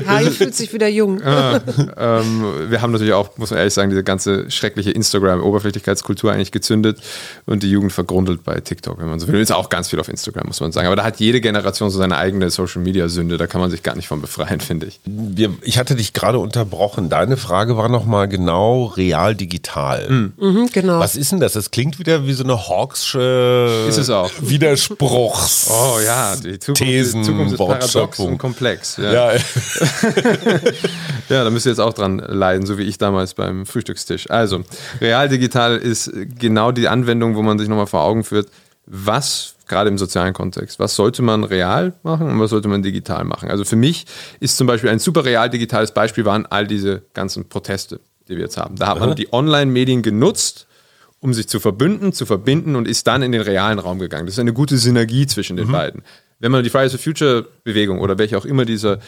[0.07, 1.21] Harry fühlt sich wieder jung.
[1.21, 6.99] Ähm, wir haben natürlich auch, muss man ehrlich sagen, diese ganze schreckliche Instagram-Oberflächlichkeitskultur eigentlich gezündet
[7.45, 9.39] und die Jugend vergrundelt bei TikTok, wenn man so will.
[9.39, 10.87] Ist auch ganz viel auf Instagram, muss man sagen.
[10.87, 14.09] Aber da hat jede Generation so seine eigene Social-Media-Sünde, da kann man sich gar nicht
[14.09, 14.99] von befreien, finde ich.
[15.35, 17.09] Wir, ich hatte dich gerade unterbrochen.
[17.09, 20.09] Deine Frage war nochmal genau real digital.
[20.09, 20.99] Mhm, genau.
[20.99, 21.55] Was ist denn das?
[21.55, 24.31] Das klingt wieder wie so eine Hawksche Ist es auch.
[24.41, 25.69] Widerspruchs.
[25.71, 28.97] Oh ja, die Zukunft, Thesen, die Zukunft ist paradox und komplex.
[28.97, 29.13] Ja.
[29.13, 29.33] Ja,
[31.29, 34.31] Ja, da müsst ihr jetzt auch dran leiden, so wie ich damals beim Frühstückstisch.
[34.31, 34.65] Also,
[35.01, 38.49] real digital ist genau die Anwendung, wo man sich nochmal vor Augen führt,
[38.87, 43.25] was, gerade im sozialen Kontext, was sollte man real machen und was sollte man digital
[43.25, 43.49] machen.
[43.49, 44.05] Also für mich
[44.41, 48.43] ist zum Beispiel ein super real digitales Beispiel waren all diese ganzen Proteste, die wir
[48.43, 48.77] jetzt haben.
[48.77, 50.67] Da hat man die Online-Medien genutzt,
[51.21, 54.27] um sich zu verbünden, zu verbinden und ist dann in den realen Raum gegangen.
[54.27, 56.03] Das ist eine gute Synergie zwischen den beiden.
[56.39, 58.99] Wenn man die Fridays for Future Bewegung oder welche auch immer diese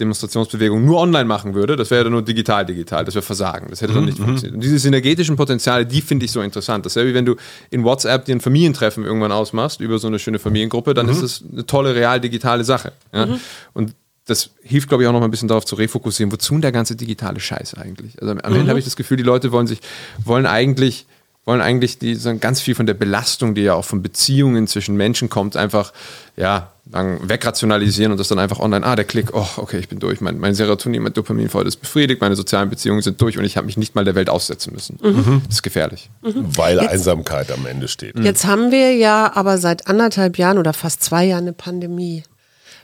[0.00, 3.80] Demonstrationsbewegung nur online machen würde, das wäre dann nur digital digital, das wäre Versagen, das
[3.80, 4.54] hätte dann nicht funktioniert.
[4.54, 6.84] Und diese synergetischen Potenziale, die finde ich so interessant.
[6.84, 7.36] Das wäre wie wenn du
[7.70, 11.42] in WhatsApp dir ein Familientreffen irgendwann ausmachst über so eine schöne Familiengruppe, dann ist das
[11.50, 12.92] eine tolle real digitale Sache.
[13.12, 13.38] Ja?
[13.72, 13.94] Und
[14.26, 16.96] das hilft, glaube ich, auch noch mal ein bisschen darauf zu refokussieren, wozu der ganze
[16.96, 18.20] digitale Scheiß eigentlich?
[18.20, 19.80] Also am Ende habe ich das Gefühl, die Leute wollen sich,
[20.24, 21.06] wollen eigentlich
[21.46, 24.96] wollen eigentlich die, so ganz viel von der Belastung, die ja auch von Beziehungen zwischen
[24.96, 25.92] Menschen kommt, einfach
[26.36, 30.00] ja, sagen, wegrationalisieren und das dann einfach online, ah, der Klick, oh, okay, ich bin
[30.00, 33.44] durch, mein, mein Serotonin, mein Dopamin voll ist befriedigt, meine sozialen Beziehungen sind durch und
[33.44, 34.98] ich habe mich nicht mal der Welt aussetzen müssen.
[35.46, 36.10] Das ist gefährlich.
[36.20, 38.18] weil Einsamkeit am Ende steht.
[38.18, 42.24] Jetzt haben wir ja aber seit anderthalb Jahren oder fast zwei Jahren eine Pandemie.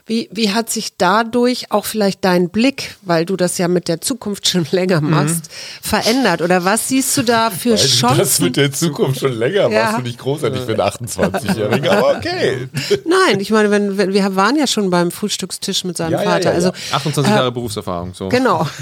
[0.05, 4.01] Wie, wie hat sich dadurch auch vielleicht dein Blick, weil du das ja mit der
[4.01, 5.49] Zukunft schon länger machst,
[5.81, 6.41] verändert?
[6.41, 8.43] Oder was siehst du da für Weil du das Chancen?
[8.43, 9.83] mit der Zukunft schon länger Ja.
[9.83, 11.87] machst, finde ich großartig für einen 28-Jährigen.
[11.89, 12.67] Aber okay.
[13.05, 16.39] Nein, ich meine, wenn, wenn, wir waren ja schon beim Frühstückstisch mit seinem Ja, Vater.
[16.45, 16.55] ja, ja.
[16.55, 18.67] Also 28 Jahre Berufserfahrung, so, genau,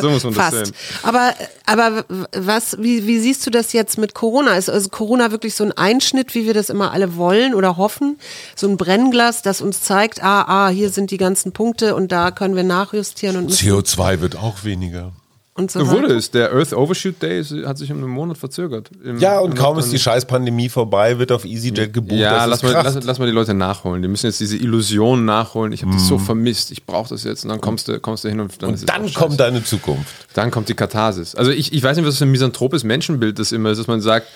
[0.00, 0.66] so muss man das fast.
[0.66, 0.74] sehen.
[1.02, 1.34] Aber,
[1.66, 4.56] aber was, wie, wie siehst du das jetzt mit Corona?
[4.56, 8.18] Ist also Corona wirklich so ein Einschnitt, wie wir das immer alle wollen oder hoffen?
[8.56, 12.30] So ein Brennglas, das uns zeigt, ah, ah, hier sind die ganzen Punkte und da
[12.30, 15.12] können wir nachjustieren und, müssen CO2 wird auch weniger.
[15.54, 16.30] und so wurde es.
[16.30, 18.90] Der Earth Overshoot Day hat sich um einen Monat verzögert.
[19.04, 22.18] Im- Ja, und kaum ist die Scheiß-Pandemie vorbei, wird auf EasyJet gebucht.
[22.18, 24.00] Ja, das lass mal, lass, lass mal die Leute nachholen.
[24.00, 25.72] Die müssen jetzt diese Illusion nachholen.
[25.72, 26.70] Ich habe das so vermisst.
[26.72, 27.44] Ich brauche das jetzt.
[27.44, 29.18] Und dann kommst du, kommst du hin und dann ist und es dann scheiße.
[29.18, 30.10] kommt deine Zukunft.
[30.32, 31.34] Dann kommt die Katharsis.
[31.34, 34.00] Also ich, ich weiß nicht, was für ein misanthropes Menschenbild das immer ist, dass man
[34.00, 34.28] sagt,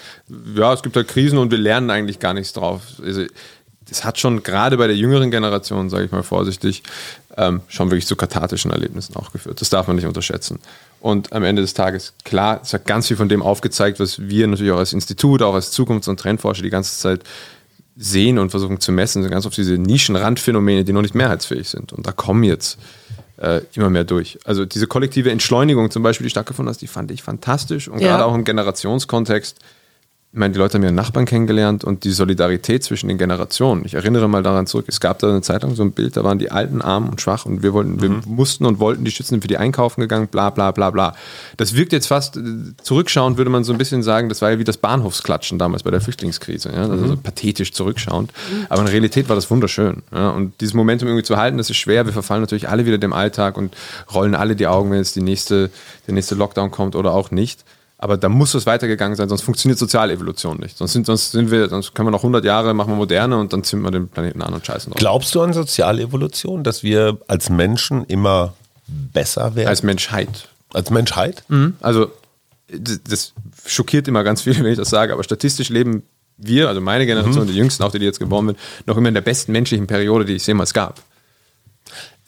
[0.54, 2.82] ja, es gibt halt Krisen und wir lernen eigentlich gar nichts drauf.
[3.02, 3.22] Also
[3.88, 6.82] das hat schon gerade bei der jüngeren Generation, sage ich mal vorsichtig,
[7.36, 9.60] ähm, schon wirklich zu kathartischen Erlebnissen auch geführt.
[9.60, 10.58] Das darf man nicht unterschätzen.
[11.00, 14.46] Und am Ende des Tages, klar, es hat ganz viel von dem aufgezeigt, was wir
[14.46, 17.20] natürlich auch als Institut, auch als Zukunfts- und Trendforscher die ganze Zeit
[17.96, 21.92] sehen und versuchen zu messen, sind ganz oft diese Nischenrandphänomene, die noch nicht mehrheitsfähig sind.
[21.92, 22.78] Und da kommen jetzt
[23.38, 24.38] äh, immer mehr durch.
[24.44, 27.88] Also diese kollektive Entschleunigung zum Beispiel, die stattgefunden hat, die fand ich fantastisch.
[27.88, 28.08] Und Ja.
[28.08, 29.58] gerade auch im Generationskontext
[30.36, 33.86] ich meine, die Leute haben ihren Nachbarn kennengelernt und die Solidarität zwischen den Generationen.
[33.86, 36.38] Ich erinnere mal daran zurück, es gab da eine Zeitung, so ein Bild, da waren
[36.38, 39.48] die Alten arm und schwach und wir wollten, wir mussten und wollten die schützen, für
[39.48, 41.14] die einkaufen gegangen, bla bla bla bla.
[41.56, 42.42] Das wirkt jetzt fast, äh,
[42.82, 45.90] zurückschauend würde man so ein bisschen sagen, das war ja wie das Bahnhofsklatschen damals bei
[45.90, 46.70] der Flüchtlingskrise.
[46.70, 46.82] Ja?
[46.82, 48.30] Also so pathetisch zurückschauend.
[48.68, 50.02] Aber in Realität war das wunderschön.
[50.12, 50.28] Ja?
[50.28, 52.04] Und dieses Momentum irgendwie zu halten, das ist schwer.
[52.04, 53.74] Wir verfallen natürlich alle wieder dem Alltag und
[54.12, 55.70] rollen alle die Augen, wenn jetzt die nächste,
[56.06, 57.64] der nächste Lockdown kommt oder auch nicht.
[57.98, 60.76] Aber da muss es weitergegangen sein, sonst funktioniert Sozialevolution nicht.
[60.76, 63.52] Sonst sind, sonst sind wir, sonst können wir noch 100 Jahre, machen wir moderne und
[63.54, 64.98] dann zünden wir den Planeten an und scheißen drauf.
[64.98, 68.52] Glaubst du an Sozialevolution, dass wir als Menschen immer
[68.86, 69.68] besser werden?
[69.68, 70.48] Als Menschheit.
[70.74, 71.44] Als Menschheit?
[71.80, 72.10] Also,
[72.68, 73.32] das,
[73.64, 76.02] schockiert immer ganz viele, wenn ich das sage, aber statistisch leben
[76.36, 79.14] wir, also meine Generation, die Jüngsten, auch die, die jetzt geboren sind, noch immer in
[79.14, 81.00] der besten menschlichen Periode, die es jemals gab.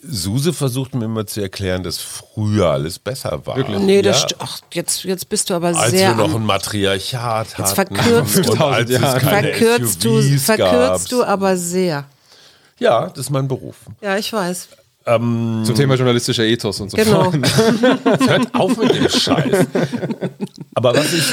[0.01, 3.57] Suse versucht mir immer zu erklären, dass früher alles besser war.
[3.57, 3.79] Wirklich?
[3.79, 6.15] Nee, das ja, ach, jetzt, jetzt bist du aber als sehr.
[6.17, 7.75] wir noch ein Matriarchat hatten.
[7.75, 8.63] verkürzt und du.
[8.65, 12.05] als es keine verkürzt du, SUVs verkürzt du aber sehr.
[12.79, 13.75] Ja, das ist mein Beruf.
[14.01, 14.69] Ja, ich weiß.
[15.05, 17.31] Zum Thema journalistischer Ethos und so Genau.
[17.31, 17.35] fort.
[18.29, 19.65] Hört auf mit dem Scheiß.
[20.75, 21.23] Aber was ich,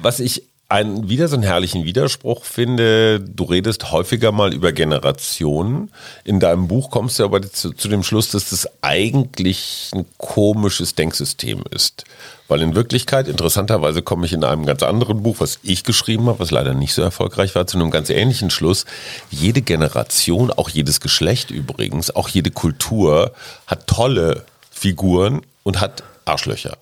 [0.00, 5.90] was ich ein, wieder so einen herrlichen Widerspruch finde, du redest häufiger mal über Generationen.
[6.24, 10.96] In deinem Buch kommst du aber zu, zu dem Schluss, dass das eigentlich ein komisches
[10.96, 12.04] Denksystem ist.
[12.48, 16.40] Weil in Wirklichkeit, interessanterweise komme ich in einem ganz anderen Buch, was ich geschrieben habe,
[16.40, 18.86] was leider nicht so erfolgreich war, zu einem ganz ähnlichen Schluss.
[19.30, 23.32] Jede Generation, auch jedes Geschlecht übrigens, auch jede Kultur
[23.68, 26.76] hat tolle Figuren und hat Arschlöcher.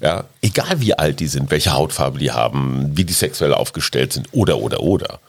[0.00, 4.28] Ja, egal wie alt die sind, welche Hautfarbe die haben, wie die sexuell aufgestellt sind
[4.32, 5.20] oder oder oder.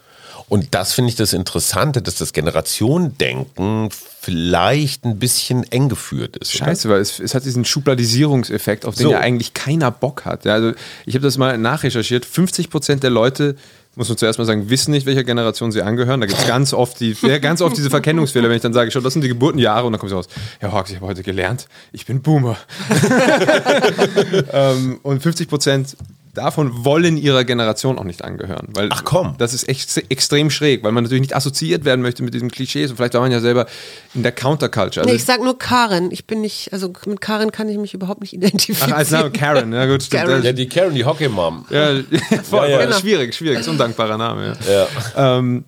[0.48, 3.88] Und das finde ich das Interessante, dass das Generationendenken
[4.20, 6.54] vielleicht ein bisschen eng geführt ist.
[6.54, 6.66] oder?
[6.66, 9.10] Scheiße, weil es, es hat diesen Schubladisierungseffekt, auf den So.
[9.12, 10.44] ja eigentlich keiner Bock hat.
[10.44, 10.72] Ja, also
[11.04, 12.24] ich habe das mal nachrecherchiert.
[12.24, 13.56] 50 Prozent der Leute,
[13.96, 16.20] muss man zuerst mal sagen, wissen nicht, welcher Generation sie angehören.
[16.20, 19.00] Da gibt es ganz oft die, ganz oft diese Verkennungsfehler, wenn ich dann sage, schau,
[19.00, 20.28] das sind die Geburtenjahre und dann kommt sie raus,
[20.60, 22.58] ja, Hawks, ich habe heute gelernt, ich bin Boomer.
[24.52, 25.96] ähm, und 50 Prozent
[26.36, 28.68] davon wollen ihrer Generation auch nicht angehören.
[28.74, 29.34] Weil Ach komm.
[29.38, 32.90] Das ist echt extrem schräg, weil man natürlich nicht assoziiert werden möchte mit diesen Klischees
[32.90, 33.66] und vielleicht war man ja selber
[34.14, 35.00] in der Counterculture.
[35.02, 36.10] Also Nee, ich sag nur Karen.
[36.10, 38.92] Ich bin nicht, also mit Karen kann ich mich überhaupt nicht identifizieren.
[38.92, 40.24] Ach, als Name Karen, ja gut, stimmt.
[40.24, 40.42] Karen.
[40.42, 41.66] Ja, die Karen, die Hockey-Mom.
[41.70, 41.94] Ja,
[42.42, 42.90] voll, Ja, ja.
[42.90, 44.56] voll schwierig, schwierig, ist ein undankbarer Name.
[44.66, 44.86] Ja.
[45.16, 45.38] Ja.
[45.38, 45.64] Ähm,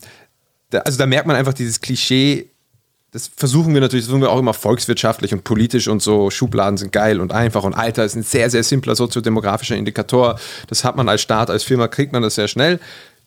[0.71, 2.51] da, also da merkt man einfach dieses Klischee,
[3.13, 6.77] das versuchen wir natürlich, das versuchen wir auch immer volkswirtschaftlich und politisch und so, Schubladen
[6.77, 10.39] sind geil und einfach und Alter ist ein sehr, sehr simpler soziodemografischer Indikator.
[10.67, 12.81] Das hat man als Staat, als Firma, kriegt man das sehr schnell.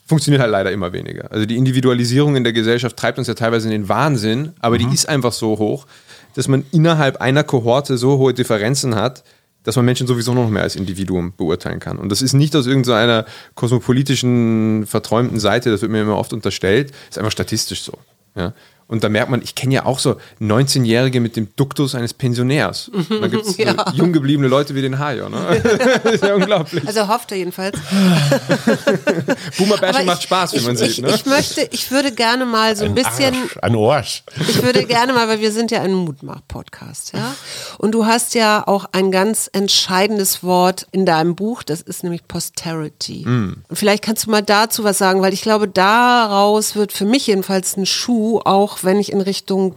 [0.05, 1.31] Funktioniert halt leider immer weniger.
[1.31, 4.93] Also die Individualisierung in der Gesellschaft treibt uns ja teilweise in den Wahnsinn, aber die
[4.93, 5.87] ist einfach so hoch,
[6.35, 9.23] dass man innerhalb einer Kohorte so hohe Differenzen hat,
[9.63, 11.97] dass man Menschen sowieso noch mehr als Individuum beurteilen kann.
[11.97, 16.91] Und das ist nicht aus irgendeiner kosmopolitischen, verträumten Seite, das wird mir immer oft unterstellt,
[17.09, 17.93] ist einfach statistisch so.
[18.35, 18.53] Ja?
[18.91, 22.91] Und da merkt man, ich kenne ja auch so 19-Jährige mit dem Duktus eines Pensionärs.
[23.09, 23.73] Da gibt es Ja.
[23.89, 25.29] so jung gebliebene Leute wie den Hajo.
[25.29, 25.61] Ne?
[26.03, 26.85] das ist ja unglaublich.
[26.85, 27.77] Also hofft er jedenfalls.
[29.57, 31.05] Boomer-Bashing Aber macht ich- Spaß, wie ich, man ich, sieht.
[31.05, 31.11] Ne?
[31.15, 34.23] Ich möchte, ich würde gerne mal so ein bisschen, Arsch, ein Arsch.
[34.47, 37.33] ich würde gerne mal, weil wir sind ja ein Mutmach-Podcast, ja.
[37.77, 42.27] Und du hast ja auch ein ganz entscheidendes Wort in deinem Buch, das ist nämlich
[42.27, 43.25] Posterity.
[43.25, 43.63] Mm.
[43.69, 47.27] Und vielleicht kannst du mal dazu was sagen, weil ich glaube, daraus wird für mich
[47.27, 49.75] jedenfalls ein Schuh, auch wenn ich in Richtung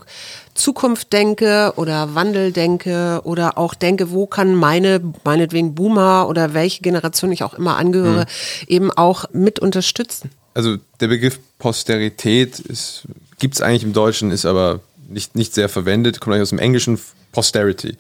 [0.55, 6.83] Zukunft denke oder Wandel denke oder auch denke, wo kann meine, meinetwegen Boomer oder welche
[6.83, 8.65] Generation ich auch immer angehöre, Mm.
[8.69, 10.31] eben auch mit unterstützen.
[10.55, 12.63] also der Begriff Posterität
[13.41, 16.61] gibt es eigentlich im Deutschen, ist aber nicht, nicht sehr verwendet, kommt eigentlich aus dem
[16.61, 17.01] Englischen
[17.33, 17.97] Posterity.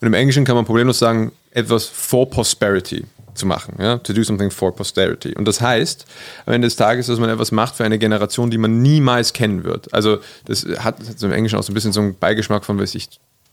[0.00, 3.04] Und im Englischen kann man problemlos sagen, etwas for Prosperity
[3.38, 3.98] zu machen, ja?
[3.98, 5.34] to do something for posterity.
[5.34, 6.04] Und das heißt,
[6.46, 9.64] am Ende des Tages, dass man etwas macht für eine Generation, die man niemals kennen
[9.64, 9.92] wird.
[9.94, 12.78] Also das hat, hat so im Englischen auch so ein bisschen so einen Beigeschmack von,
[12.78, 13.08] was ich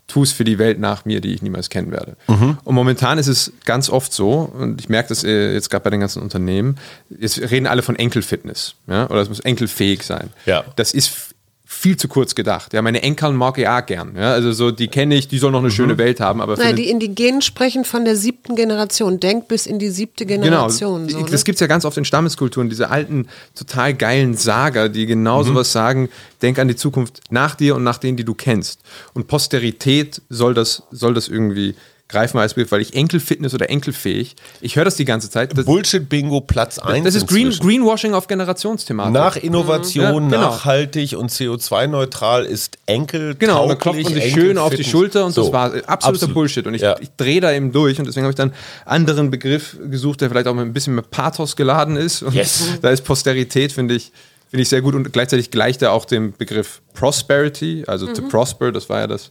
[0.08, 2.16] tue es für die Welt nach mir, die ich niemals kennen werde.
[2.64, 5.90] Und momentan ist es ganz oft so, und ich merke das äh, jetzt gerade bei
[5.90, 6.78] den ganzen Unternehmen,
[7.10, 9.10] jetzt reden alle von Enkelfitness, ja?
[9.10, 10.30] oder es muss enkelfähig sein.
[10.46, 10.64] Ja.
[10.76, 11.35] Das ist
[11.68, 12.74] viel zu kurz gedacht.
[12.74, 14.16] Ja, meine Enkel mag ich auch gern.
[14.16, 14.34] Ja?
[14.34, 16.90] Also so, die kenne ich, die sollen noch eine schöne Welt haben, aber Nein, die
[16.90, 19.20] Indigenen sprechen von der siebten Generation.
[19.20, 21.10] Denk bis in die siebte Genau, Generation.
[21.10, 21.26] so, ne?
[21.30, 25.42] das gibt es ja ganz oft in Stammeskulturen, diese alten, total geilen Sager, die genau
[25.42, 25.48] Mhm.
[25.48, 26.10] sowas sagen,
[26.44, 28.82] denk an die Zukunft nach dir und nach denen, die du kennst.
[29.16, 31.74] Und Posterität soll das, soll das irgendwie
[32.08, 35.54] greifen als Begriff, weil ich Enkelfitness oder enkelfähig, ich höre das die ganze Zeit.
[35.66, 37.04] Bullshit-Bingo Platz 1.
[37.04, 39.14] das ist Green, Greenwashing auf Generationsthematik.
[39.14, 40.28] Nach Innovation, Ja, genau.
[40.30, 45.36] nachhaltig und CO2-neutral ist Enkel Genau, da klopft man sich schön auf die Schulter und
[45.36, 46.34] das war absoluter absolut.
[46.36, 46.68] Bullshit.
[46.68, 46.96] Und ich, Ja.
[47.00, 48.52] ich drehe da eben durch und deswegen habe ich dann
[48.86, 52.22] einen anderen Begriff gesucht, der vielleicht auch ein bisschen mehr Pathos geladen ist.
[52.22, 52.66] Und Yes.
[52.82, 54.12] da ist Posterität, finde ich,
[54.56, 58.72] finde ich sehr gut und gleichzeitig gleicht er auch dem Begriff Prosperity, also to prosper,
[58.72, 59.30] das war ja das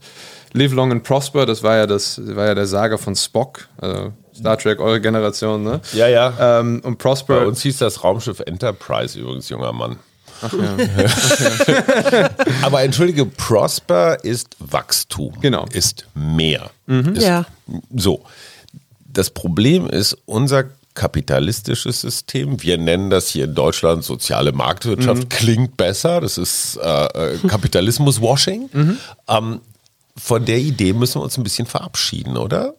[0.53, 4.13] Live long and prosper, das war ja das war ja der Saga von Spock, also
[4.37, 5.81] Star Trek, eure Generation, ne?
[5.95, 6.61] Ja, ja.
[6.61, 9.97] Ähm, und Bei Prosper, uns hieß das Raumschiff Enterprise übrigens, junger Mann.
[10.43, 12.29] ach ja.
[12.63, 15.33] Aber entschuldige, Prosper ist Wachstum.
[15.41, 15.65] Genau.
[15.73, 16.71] Ist mehr.
[16.87, 17.47] Ist Ja.
[17.97, 18.25] So.
[19.07, 25.77] Das Problem ist, unser kapitalistisches System, wir nennen das hier in Deutschland soziale Marktwirtschaft, klingt
[25.77, 28.71] besser, das ist äh, äh, Kapitalismus-Washing.
[29.29, 29.61] Ähm,
[30.17, 32.75] von der Idee müssen wir uns ein bisschen verabschieden, oder?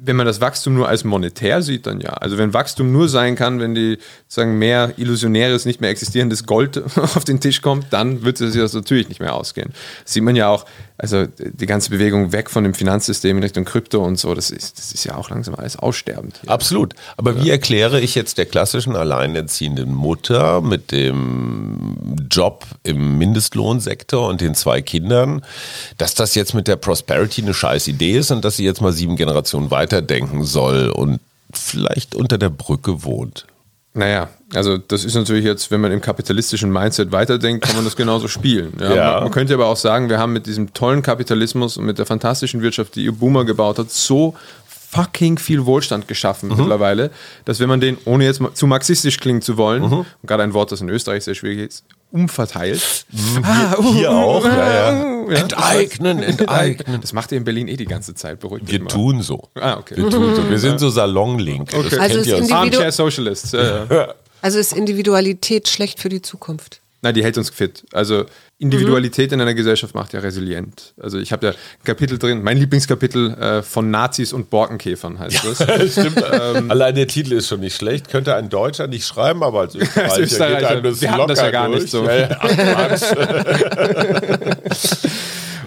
[0.00, 2.10] Wenn man das Wachstum nur als monetär sieht, dann ja.
[2.10, 6.80] Also wenn Wachstum nur sein kann, wenn die sagen mehr illusionäres, nicht mehr existierendes Gold
[6.96, 9.70] auf den Tisch kommt, dann wird es sich das natürlich nicht mehr ausgehen.
[10.04, 10.66] Das sieht man ja auch,
[10.98, 14.78] also die ganze Bewegung weg von dem Finanzsystem in Richtung Krypto und so, das ist,
[14.78, 16.38] das ist ja auch langsam alles aussterbend.
[16.42, 16.50] Hier.
[16.50, 16.94] Absolut.
[17.16, 24.40] Aber wie erkläre ich jetzt der klassischen alleinerziehenden Mutter mit dem Job im Mindestlohnsektor und
[24.40, 25.42] den zwei Kindern,
[25.98, 28.92] dass das jetzt mit der Prosperity eine scheiß Idee ist und dass sie jetzt mal
[28.92, 31.20] sieben Generationen weiterdenken soll und
[31.52, 33.46] vielleicht unter der Brücke wohnt?
[33.94, 37.96] Naja, also das ist natürlich jetzt, wenn man im kapitalistischen Mindset weiterdenkt, kann man das
[37.96, 38.74] genauso spielen.
[38.78, 39.12] Ja, Ja.
[39.14, 42.06] Man, man könnte aber auch sagen, wir haben mit diesem tollen Kapitalismus und mit der
[42.06, 44.34] fantastischen Wirtschaft, die ihr Boomer gebaut hat, so
[44.90, 47.10] fucking viel Wohlstand geschaffen mittlerweile,
[47.44, 50.70] dass wenn man den, ohne jetzt zu marxistisch klingen zu wollen, und gerade ein Wort,
[50.70, 53.06] das in Österreich sehr schwierig ist, umverteilt.
[53.42, 55.28] Ah, uh, Hier auch, ja, ja.
[55.28, 57.00] Ja, Enteignen, enteignen.
[57.00, 58.88] Das macht ihr in Berlin eh die ganze Zeit, beruhigt Wir mal.
[58.88, 59.48] tun so.
[59.54, 59.96] Ah, okay.
[59.96, 60.48] Wir tun so.
[60.48, 61.70] Wir sind so Salonlink.
[61.70, 61.98] Das Okay.
[61.98, 63.54] Also kennt Armchair Socialists.
[64.40, 66.80] Also ist Individualität schlecht für die Zukunft?
[67.02, 67.84] Nein, die hält uns fit.
[67.92, 68.24] Also
[68.60, 70.92] Individualität in einer Gesellschaft macht ja resilient.
[71.00, 75.44] Also ich habe ja ein Kapitel drin, mein Lieblingskapitel äh, von Nazis und Borkenkäfern heißt
[75.60, 75.92] das.
[75.92, 76.22] Stimmt.
[76.24, 78.08] Allein der Titel ist schon nicht schlecht.
[78.10, 81.28] Könnte ein Deutscher nicht schreiben, aber als Österreicher, Als Österreicher, geht einem das wir hatten
[81.28, 81.82] das ja gar durch.
[81.82, 82.04] nicht so.
[82.04, 82.38] Ja, ja.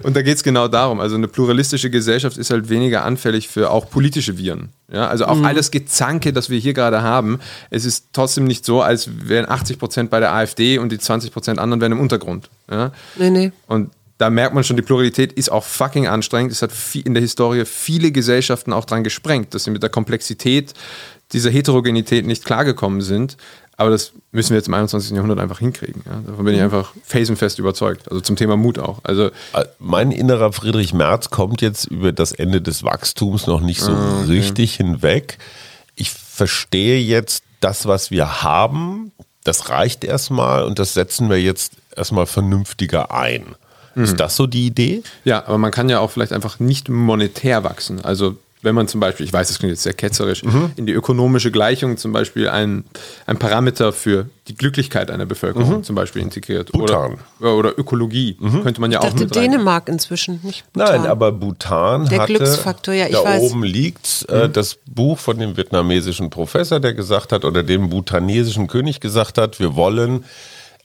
[0.03, 0.99] Und da geht es genau darum.
[0.99, 4.69] Also eine pluralistische Gesellschaft ist halt weniger anfällig für auch politische Viren.
[4.91, 8.81] Ja, also auch alles Gezanke, das wir hier gerade haben, es ist trotzdem nicht so,
[8.81, 12.49] als wären 80 Prozent bei der AfD und die 20 Prozent anderen wären im Untergrund.
[12.69, 12.91] Ja?
[13.15, 13.51] Nee, nee.
[13.67, 16.51] Und da merkt man schon, die Pluralität ist auch fucking anstrengend.
[16.51, 20.73] Es hat in der Historie viele Gesellschaften auch dran gesprengt, dass sie mit der Komplexität
[21.33, 23.37] dieser Heterogenität nicht klargekommen sind.
[23.77, 25.11] Aber das müssen wir jetzt im 21.
[25.11, 26.03] Jahrhundert einfach hinkriegen.
[26.05, 26.21] Ja?
[26.25, 28.09] Davon bin ich einfach felsenfest überzeugt.
[28.09, 28.99] Also zum Thema Mut auch.
[29.03, 29.31] Also
[29.79, 33.95] Mein innerer Friedrich Merz kommt jetzt über das Ende des Wachstums noch nicht so
[34.27, 35.37] richtig hinweg.
[35.95, 39.11] Ich verstehe jetzt das, was wir haben.
[39.43, 43.55] Das reicht erstmal und das setzen wir jetzt erstmal vernünftiger ein.
[43.95, 45.03] Ist das so die Idee?
[45.25, 47.99] Ja, aber man kann ja auch vielleicht einfach nicht monetär wachsen.
[48.01, 50.71] Also wenn man zum Beispiel, ich weiß, das klingt jetzt sehr ketzerisch, Mhm.
[50.75, 52.83] in die ökonomische Gleichung zum Beispiel ein,
[53.25, 56.73] ein Parameter für die Glücklichkeit einer Bevölkerung zum Beispiel integriert.
[56.73, 56.79] Mhm.
[56.79, 57.11] Bhutan.
[57.11, 57.17] Mhm.
[57.45, 59.51] Oder, oder Ökologie könnte man ja Ich auch dachte mit rein.
[59.51, 61.01] Dänemark inzwischen, nicht Bhutan.
[61.01, 63.41] Nein, aber Bhutan Der hatte, Glücksfaktor, ja, ich da weiß.
[63.41, 68.67] oben liegt äh, das Buch von dem vietnamesischen Professor, der gesagt hat, oder dem bhutanesischen
[68.67, 70.25] König gesagt hat, wir wollen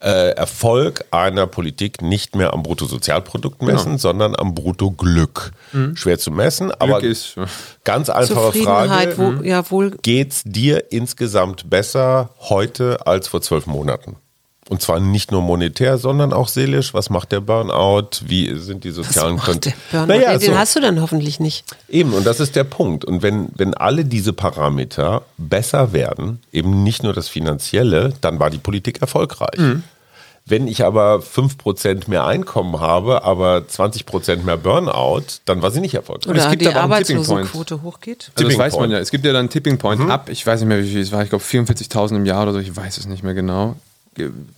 [0.07, 5.51] äh, Erfolg einer Politik nicht mehr am Bruttosozialprodukt messen, sondern am Bruttoglück.
[5.95, 7.47] Schwer zu messen, aber ist, ja.
[7.85, 9.19] ganz einfache Frage.
[9.19, 9.97] wo, ja wohl.
[10.03, 14.17] Geht's dir insgesamt besser heute als vor zwölf Monaten?
[14.69, 16.93] Und zwar nicht nur monetär, sondern auch seelisch.
[16.93, 18.11] Was macht der Burnout?
[18.27, 20.07] Wie sind die Was sozialen macht der Kon- Burnout?
[20.09, 20.59] Naja, Ja, den so.
[20.59, 21.65] hast du dann hoffentlich nicht.
[21.89, 23.05] Eben, und das ist der Punkt.
[23.05, 28.51] Und wenn, wenn alle diese Parameter besser werden, eben nicht nur das Finanzielle, dann war
[28.51, 29.57] die Politik erfolgreich.
[30.49, 35.95] Wenn ich aber 5% mehr Einkommen habe, aber 20% mehr Burnout, dann war sie nicht
[35.95, 36.37] erfolgreich.
[36.37, 38.31] es Oder gibt die Arbeitslosenquote hochgeht.
[38.37, 38.93] Also das weiß man Point.
[38.93, 38.99] ja.
[39.01, 40.29] Es gibt ja dann einen Tipping Point ab.
[40.31, 41.25] Ich weiß nicht mehr, wie viel es war.
[41.25, 42.59] Ich glaube 44.000 im Jahr oder so.
[42.61, 43.75] Ich weiß es nicht mehr genau.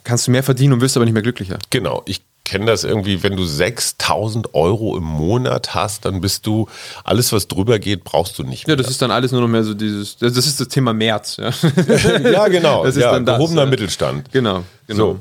[0.04, 1.58] Kannst du mehr verdienen und wirst aber nicht mehr glücklicher.
[1.70, 6.68] Genau, ich kenne das irgendwie, wenn du 6000 Euro im Monat hast, dann bist du,
[7.04, 8.76] alles was drüber geht, brauchst du nicht Ja, mehr.
[8.76, 11.36] das ist dann alles nur noch mehr so dieses, das das ist das Thema März.
[11.38, 11.50] Ja,
[12.30, 13.70] ja genau, Das ist ja, dann das, gehobener ja.
[13.70, 14.30] Mittelstand.
[14.32, 14.64] genau.
[14.86, 14.96] genau.
[15.14, 15.20] So.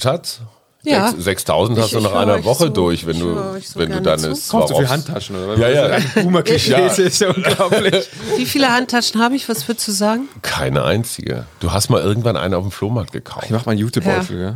[0.00, 0.40] Schatz?
[0.84, 1.08] Ja.
[1.10, 4.00] Sechs- 6000 hast Ich- du nach einer Woche so- durch, wenn du, so wenn du
[4.00, 4.52] deine zu.
[4.52, 6.04] Kaufst du Swarovski- Handtaschen oder Ja, ja.
[6.22, 6.86] Boomer-Klischee Ja.
[6.86, 8.08] ist ja unglaublich.
[8.36, 9.48] Wie viele Handtaschen habe ich?
[9.48, 10.28] Was würdest du sagen?
[10.42, 11.46] Keine einzige.
[11.58, 13.46] Du hast mal irgendwann eine auf dem Flohmarkt gekauft.
[13.46, 14.54] Ich mach mal einen Jutebeutel, ja.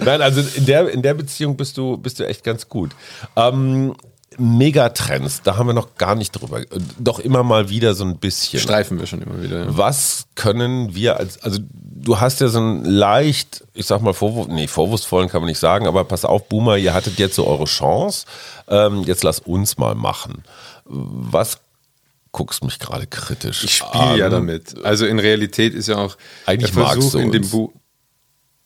[0.04, 2.92] Nein, also in der, in der Beziehung bist du, bist du echt ganz gut.
[3.36, 3.94] Ähm,
[4.40, 6.62] Megatrends, da haben wir noch gar nicht drüber.
[6.98, 8.60] Doch immer mal wieder so ein bisschen.
[8.60, 9.66] Streifen wir schon immer wieder.
[9.66, 9.76] Ja.
[9.76, 14.48] Was können wir als, also du hast ja so einen leicht, ich sag mal, Vorwurf,
[14.48, 17.66] nee, vorwurfsvollen kann man nicht sagen, aber pass auf, Boomer, ihr hattet jetzt so eure
[17.66, 18.26] Chance.
[18.68, 20.42] Ähm, jetzt lass uns mal machen.
[20.84, 21.58] Was
[22.32, 23.64] guckst mich gerade kritisch.
[23.64, 24.84] Ich spiele ja damit.
[24.84, 27.48] Also in Realität ist ja auch Eigentlich der du in dem.
[27.48, 27.72] Buch.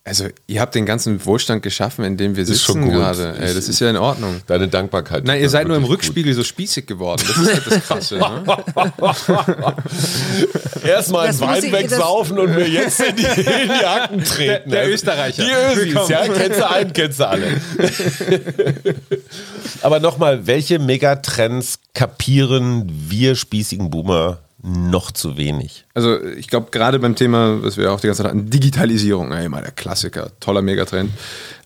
[0.07, 2.93] Also ihr habt den ganzen Wohlstand geschaffen, in dem wir Ist schon sitzen gut.
[2.93, 3.37] gerade.
[3.41, 4.43] Ey, das ist ja in Ordnung.
[4.47, 5.25] Deine Dankbarkeit.
[5.25, 7.23] Nein, ihr seid nur im Rückspiegel so spießig geworden.
[7.27, 8.19] Das ist halt das Krasse.
[8.19, 8.45] Ne?
[8.99, 10.85] gut.
[10.85, 13.35] Erstmal einen Wein wegsaufen und mir jetzt in die, in
[13.69, 14.69] die Hacken treten.
[14.71, 15.43] Der- der Also, Österreicher.
[15.43, 17.47] Die Ösis, ja, kennst du einen, kennst du alle.
[19.81, 25.85] Aber nochmal, welche Megatrends kapieren wir spießigen Boomer noch zu wenig?
[25.93, 29.49] Also ich glaube, gerade beim Thema, was wir auch die ganze Zeit hatten, Digitalisierung, ey,
[29.49, 31.11] mal der Klassiker, toller Megatrend,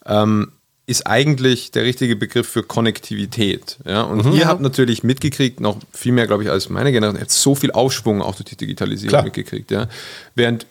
[0.05, 0.51] ähm,
[0.87, 3.77] ist eigentlich der richtige Begriff für Konnektivität.
[3.87, 4.03] Ja?
[4.03, 7.31] Und ihr habt natürlich mitgekriegt, noch viel mehr, glaube ich, als meine Generation, ihr habt
[7.31, 9.23] so viel Aufschwung auch durch die Digitalisierung Klar.
[9.25, 9.71] mitgekriegt.
[9.71, 9.87] Ja?
[10.35, 10.67] Während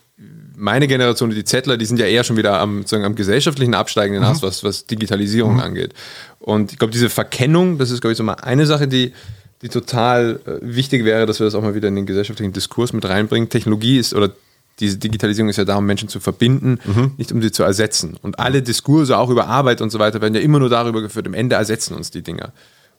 [0.55, 4.23] meine Generation, die Zettler, die sind ja eher schon wieder am, sozusagen am gesellschaftlichen absteigenden
[4.23, 5.93] Ast, was, was Digitalisierung angeht.
[6.39, 9.13] Und ich glaube, diese Verkennung, das ist, glaube ich, so mal eine Sache, die,
[9.61, 12.93] die total äh, wichtig wäre, dass wir das auch mal wieder in den gesellschaftlichen Diskurs
[12.93, 13.49] mit reinbringen.
[13.49, 14.31] Technologie ist oder
[14.79, 16.79] diese Digitalisierung ist ja da, um Menschen zu verbinden,
[17.17, 18.15] nicht um sie zu ersetzen.
[18.21, 21.25] Und alle Diskurse, auch über Arbeit und so weiter, werden ja immer nur darüber geführt,
[21.25, 22.53] im Ende ersetzen uns die Dinger.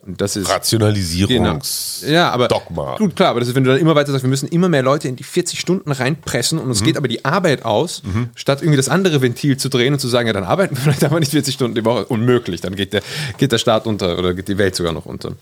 [0.05, 0.45] Und das ist.
[0.45, 0.55] Genau.
[0.55, 2.97] Rationalisierungs Ja, aber Dogma.
[2.97, 4.83] gut, klar, aber das ist, wenn du dann immer weiter sagst, wir müssen immer mehr
[4.83, 8.03] Leute in die 40 Stunden reinpressen und uns geht aber die Arbeit aus,
[8.35, 11.05] statt irgendwie das andere Ventil zu drehen und zu sagen, ja, dann arbeiten wir vielleicht
[11.05, 12.07] aber nicht 40 Stunden die Woche.
[12.07, 13.03] Unmöglich, dann geht der,
[13.39, 15.33] geht der Staat unter oder geht die Welt sogar noch unter.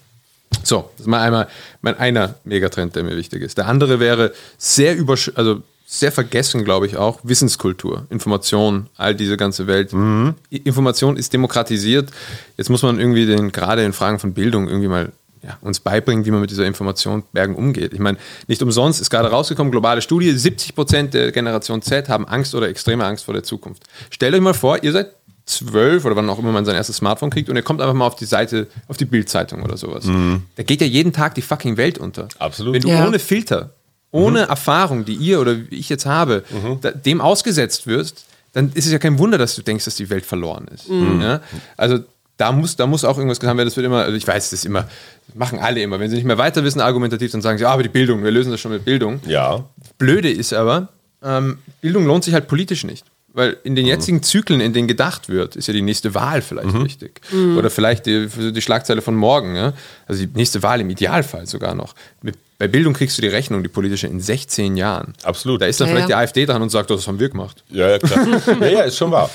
[0.67, 1.47] So, das ist mal einmal
[1.81, 3.57] mein einer Megatrend, der mir wichtig ist.
[3.57, 9.37] Der andere wäre sehr übersch also sehr vergessen, glaube ich auch, Wissenskultur, Information, all diese
[9.37, 9.93] ganze Welt.
[9.93, 12.11] I- Information ist demokratisiert.
[12.57, 15.12] Jetzt muss man irgendwie den, gerade in Fragen von Bildung irgendwie mal
[15.45, 17.93] ja, uns beibringen, wie man mit dieser Information Bergen umgeht.
[17.93, 22.27] Ich meine, nicht umsonst ist gerade rausgekommen, globale Studie, 70 Prozent der Generation Z haben
[22.27, 23.85] Angst oder extreme Angst vor der Zukunft.
[24.11, 25.12] Stellt euch mal vor, ihr seid
[25.47, 28.07] zwölf oder wann auch immer man sein erstes Smartphone kriegt und ihr kommt einfach mal
[28.07, 30.05] auf die Seite, auf die Bildzeitung oder sowas.
[30.57, 32.28] Da geht ja jeden Tag die fucking Welt unter.
[32.38, 32.74] Absolut.
[32.74, 33.07] Wenn du Ja.
[33.07, 33.70] ohne Filter,
[34.11, 36.42] ohne Erfahrung, die ihr oder wie ich jetzt habe,
[36.80, 38.24] da, dem ausgesetzt wirst,
[38.55, 40.88] dann ist es ja kein Wunder, dass du denkst, dass die Welt verloren ist.
[40.88, 41.40] Ja?
[41.76, 42.01] Also
[42.38, 43.68] da muss, da muss auch irgendwas getan werden.
[43.68, 44.82] Das wird immer, also ich weiß, das immer,
[45.28, 46.01] das machen alle immer.
[46.01, 48.30] Wenn sie nicht mehr weiter wissen, argumentativ, dann sagen sie, ah, aber die Bildung, wir
[48.30, 49.20] lösen das schon mit Bildung.
[49.26, 49.64] Ja.
[49.99, 50.88] Blöde ist aber,
[51.22, 53.05] ähm, Bildung lohnt sich halt politisch nicht.
[53.37, 56.72] Weil in den jetzigen Zyklen, in denen gedacht wird, ist ja die nächste Wahl vielleicht
[56.82, 57.20] wichtig.
[57.59, 59.55] Oder vielleicht die, die Schlagzeile von morgen.
[59.55, 59.74] Ja?
[60.07, 61.95] Also die nächste Wahl im Idealfall sogar noch.
[62.22, 65.12] Mit, bei Bildung kriegst du die Rechnung, die politische, in 16 Jahren.
[65.22, 65.61] Absolut.
[65.61, 66.16] Da ist dann Ja, vielleicht ja.
[66.16, 67.62] die AfD dran und sagt, oh, das haben wir gemacht.
[67.68, 68.26] Ja, ja, klar.
[68.61, 69.28] ja, ja, ist schon wahr.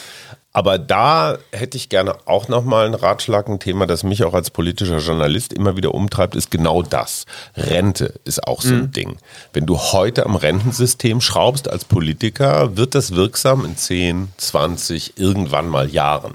[0.54, 4.49] Aber da hätte ich gerne auch nochmal einen Ratschlag, ein Thema, das mich auch als
[4.49, 7.26] politischer Journalist immer wieder umtreibt, ist genau das.
[7.56, 9.18] Rente ist auch so ein Ding.
[9.54, 15.70] Wenn du heute am Rentensystem schraubst als Politiker, wird das wirksam in 10, 20, irgendwann
[15.70, 16.34] mal Jahren.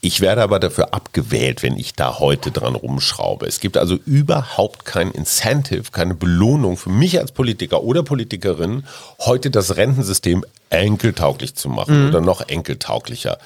[0.00, 3.46] Ich werde aber dafür abgewählt, wenn ich da heute dran rumschraube.
[3.46, 8.84] Es gibt also überhaupt kein Incentive, keine Belohnung für mich als Politiker oder Politikerin,
[9.20, 13.38] heute das Rentensystem enkeltauglich zu machen oder noch enkeltauglicher.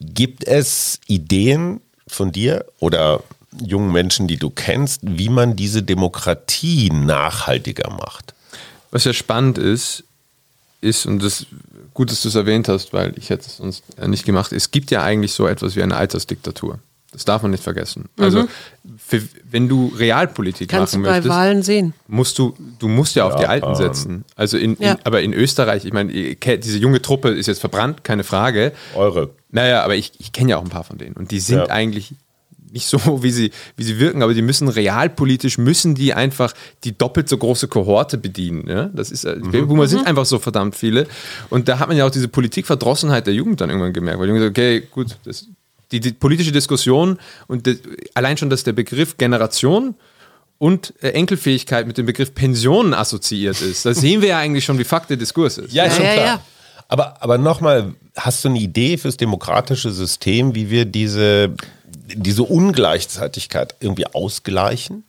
[0.00, 3.22] Gibt es Ideen von dir oder
[3.60, 8.34] jungen Menschen, die du kennst, wie man diese Demokratie nachhaltiger macht?
[8.90, 10.04] Was ja spannend ist,
[10.80, 11.46] ist, und das
[11.94, 14.90] gut, dass du es erwähnt hast, weil ich hätte es sonst nicht gemacht, es gibt
[14.90, 16.78] ja eigentlich so etwas wie eine Altersdiktatur.
[17.10, 18.10] Das darf man nicht vergessen.
[18.18, 18.48] Also,
[18.98, 21.94] für, wenn du Realpolitik Kannst du machen bei möchtest, Wahlen sehen.
[22.06, 24.24] musst du, du musst ja auf die Alten ähm, setzen.
[24.36, 24.92] Also in, Ja.
[24.92, 28.72] in, aber in Österreich, ich meine, diese junge Truppe ist jetzt verbrannt, keine Frage.
[28.94, 29.30] Eure.
[29.50, 31.14] Naja, aber ich, ich kenne ja auch ein paar von denen.
[31.16, 31.66] Und die sind Ja.
[31.70, 32.12] eigentlich
[32.70, 36.52] nicht so, wie sie, wie sie wirken, aber die müssen realpolitisch, müssen die einfach
[36.84, 38.68] die doppelt so große Kohorte bedienen.
[38.68, 38.90] Ja?
[38.92, 41.06] Das ist, äh, die Babyboomer sind einfach so verdammt viele.
[41.48, 44.20] Und da hat man ja auch diese Politikverdrossenheit der Jugend dann irgendwann gemerkt.
[44.20, 45.46] Weil die Jugend sagt, okay, gut, das,
[45.92, 47.76] die, die politische Diskussion und das,
[48.14, 49.94] allein schon, dass der Begriff Generation
[50.58, 53.86] und äh, Enkelfähigkeit mit dem Begriff Pensionen assoziiert ist.
[53.86, 55.72] Da sehen wir ja eigentlich schon, wie Fakt der Diskurs ist.
[55.72, 56.26] Ja, ist Ja, schon ja, klar.
[56.26, 56.40] ja.
[56.88, 61.54] Aber, aber nochmal, hast du eine Idee fürs demokratische System, wie wir diese,
[62.14, 65.04] diese Ungleichzeitigkeit irgendwie ausgleichen?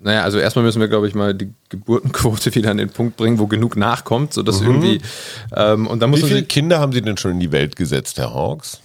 [0.00, 3.38] Naja, also erstmal müssen wir, glaube ich, mal die Geburtenquote wieder an den Punkt bringen,
[3.38, 5.00] wo genug nachkommt, sodass irgendwie.
[5.56, 8.18] Ähm, und dann muss Wie viele Kinder haben Sie denn schon in die Welt gesetzt,
[8.18, 8.80] Herr Hawks?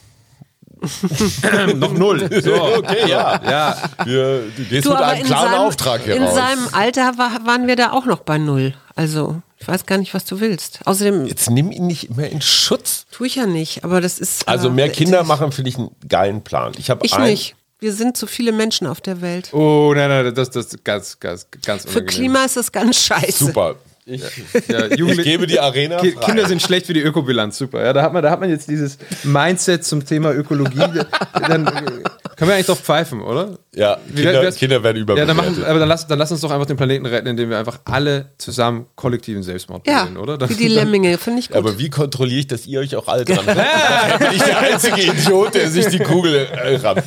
[1.76, 2.30] Noch null.
[2.42, 3.42] So, Okay, ja.
[3.44, 3.78] ja.
[4.06, 6.36] Wir, du gehst Du, mit aber einem in klaren seinem, Auftrag hier in raus.
[6.36, 8.74] seinem Alter war, waren wir da auch noch bei null.
[8.96, 10.80] Also, ich weiß gar nicht, was du willst.
[10.86, 13.06] Außerdem Jetzt nimm ihn nicht immer in Schutz.
[13.12, 14.48] tue ich ja nicht, aber das ist.
[14.48, 16.74] Also äh, mehr Kinder das- machen, finde ich einen geilen Plan.
[16.78, 17.56] Ich habe Ich ein, nicht.
[17.82, 19.54] Wir sind zu viele Menschen auf der Welt.
[19.54, 23.46] Oh, nein, nein, das ist ganz, ganz, ganz Für Klima ist das ganz scheiße.
[23.46, 23.76] Super.
[24.10, 24.22] Ich,
[24.68, 26.26] Ja, ich gebe die Arena Ki- frei.
[26.26, 27.84] Kinder sind schlecht für die Ökobilanz, super.
[27.86, 30.80] Ja, da, hat man, da hat man jetzt dieses Mindset zum Thema Ökologie.
[30.80, 33.58] Dann können wir eigentlich doch pfeifen, oder?
[33.76, 35.30] ja, Wie Kinder, wär's- Kinder werden Ja, überbewertet.
[35.30, 37.58] dann machen, aber dann lass, dann lass uns doch einfach den Planeten retten, indem wir
[37.60, 40.38] einfach alle zusammen kollektiven Selbstmord Ja, begehen, oder?
[40.38, 41.58] Dann, wie die Lemminge, finde ich gut.
[41.58, 43.46] aber wie kontrolliere ich, dass ihr euch auch alle dran?
[43.46, 47.04] Dann bin ich der einzige Idiot, der sich die Kugel äh, rammt.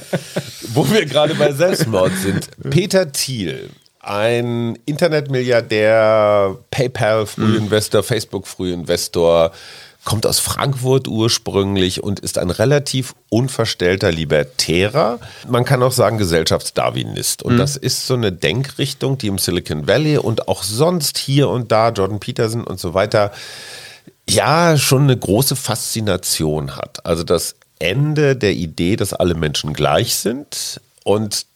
[0.74, 2.48] Wo wir gerade bei Selbstmord sind.
[2.70, 3.68] Peter Thiel,
[4.03, 9.53] ein Internetmilliardär, PayPal-Frühinvestor, Facebook-Frühinvestor,
[10.05, 15.20] kommt aus Frankfurt ursprünglich und ist ein relativ unverstellter Libertärer.
[15.48, 17.44] Man kann auch sagen Gesellschaftsdarwinist.
[17.44, 21.70] Und das ist so eine Denkrichtung, die im Silicon Valley und auch sonst hier und
[21.70, 23.30] da, Jordan Peterson und so weiter,
[24.28, 27.07] ja, schon eine große Faszination hat.
[27.07, 31.46] Also das Ende der Idee, dass alle Menschen gleich sind und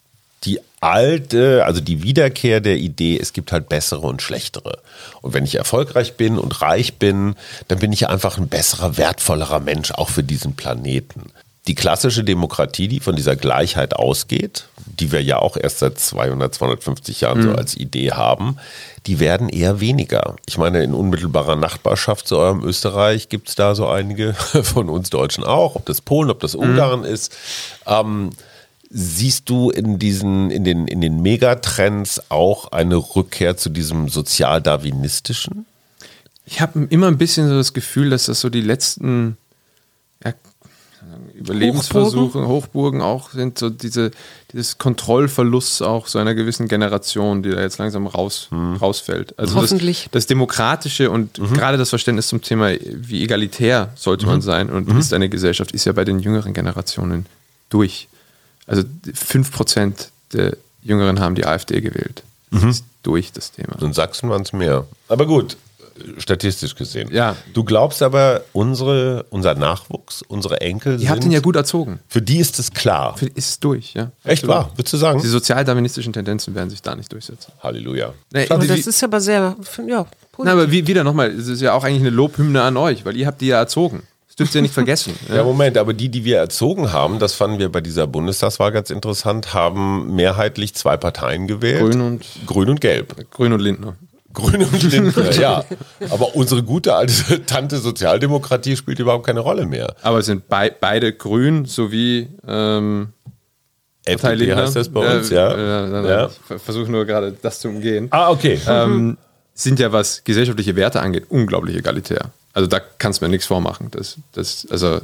[0.47, 4.79] die alte, also die Wiederkehr der Idee, es gibt halt bessere und schlechtere.
[5.21, 7.35] Und wenn ich erfolgreich bin und reich bin,
[7.69, 11.33] dann bin ich einfach ein besserer, wertvollerer Mensch, auch für diesen Planeten.
[11.67, 16.55] Die klassische Demokratie, die von dieser Gleichheit ausgeht, die wir ja auch erst seit 200,
[16.55, 18.57] 250 Jahren so als Idee haben,
[19.07, 20.37] die werden eher weniger.
[20.47, 25.11] Ich meine, in unmittelbarer Nachbarschaft zu eurem Österreich gibt es da so einige von uns
[25.11, 27.37] Deutschen auch, ob das Polen, ob das Ungarn ist.
[27.85, 28.31] Ähm,
[28.91, 35.67] Siehst du in diesen, in den, in den Megatrends auch eine Rückkehr zu diesem sozialdarwinistischen?
[36.45, 39.37] Ich habe immer ein bisschen so das Gefühl, dass das so die letzten
[40.25, 40.33] ja,
[41.35, 43.03] Überlebensversuche, Hochburgen.
[43.03, 44.13] auch sind, so diese,
[44.53, 49.39] dieses Kontrollverlust auch so einer gewissen Generation, die da jetzt langsam raus, rausfällt.
[49.39, 50.05] Also Hoffentlich.
[50.05, 54.89] Das, das Demokratische und gerade das Verständnis zum Thema, wie egalitär sollte man sein und
[54.97, 57.27] ist eine Gesellschaft, ist ja bei den jüngeren Generationen
[57.69, 58.09] durch.
[58.67, 59.93] Also 5%
[60.33, 62.23] der Jüngeren haben die AfD gewählt.
[62.51, 63.81] Das ist durch das Thema.
[63.83, 64.87] In Sachsen waren es mehr.
[65.09, 65.57] Aber gut,
[66.19, 67.09] statistisch gesehen.
[67.13, 67.37] Ja.
[67.55, 72.01] Du glaubst aber, unsere, unser Nachwuchs, unsere Enkel Ihr sind, habt ihn ja gut erzogen.
[72.09, 73.17] für die ist es klar.
[73.17, 74.11] Für- Ist durch, ja.
[74.25, 74.49] Echt Absolut.
[74.57, 75.21] wahr, würdest du sagen?
[75.23, 77.53] Die sozialdarwinistischen Tendenzen werden sich da nicht durchsetzen.
[77.63, 78.13] Halleluja.
[78.33, 79.57] Nee, Aber das ist aber sehr,
[79.87, 80.07] ja,
[80.39, 83.17] Na, aber wie, wieder nochmal, es ist ja auch eigentlich eine Lobhymne an euch, weil
[83.17, 84.03] ihr habt die ja erzogen.
[84.37, 85.15] Das dürft ihr nicht vergessen.
[85.35, 88.91] Ja, Moment, aber die, die wir erzogen haben, das fanden wir bei dieser Bundestagswahl ganz
[88.91, 91.81] interessant, haben mehrheitlich zwei Parteien gewählt.
[91.81, 93.31] Grün und- Grün und Gelb.
[93.31, 93.97] Grün und Lindner.
[94.35, 95.65] Grün und Lindner, ja.
[96.11, 99.95] Aber unsere gute alte Tante Sozialdemokratie spielt überhaupt keine Rolle mehr.
[100.03, 103.15] Aber es sind bei, beide grün sowie ähm,
[104.05, 104.57] FDP Lindner.
[104.65, 105.51] heißt das bei uns, ja.
[105.53, 106.27] Äh, äh, ja.
[106.27, 108.09] Ich ver- versuche nur gerade das zu umgehen.
[108.11, 108.61] Ah, okay.
[108.69, 109.17] ähm,
[109.55, 112.31] sind ja, was gesellschaftliche Werte angeht, unglaublich egalitär.
[112.57, 113.89] Also da kannst du mir nichts vormachen.
[113.91, 115.01] Das, das, also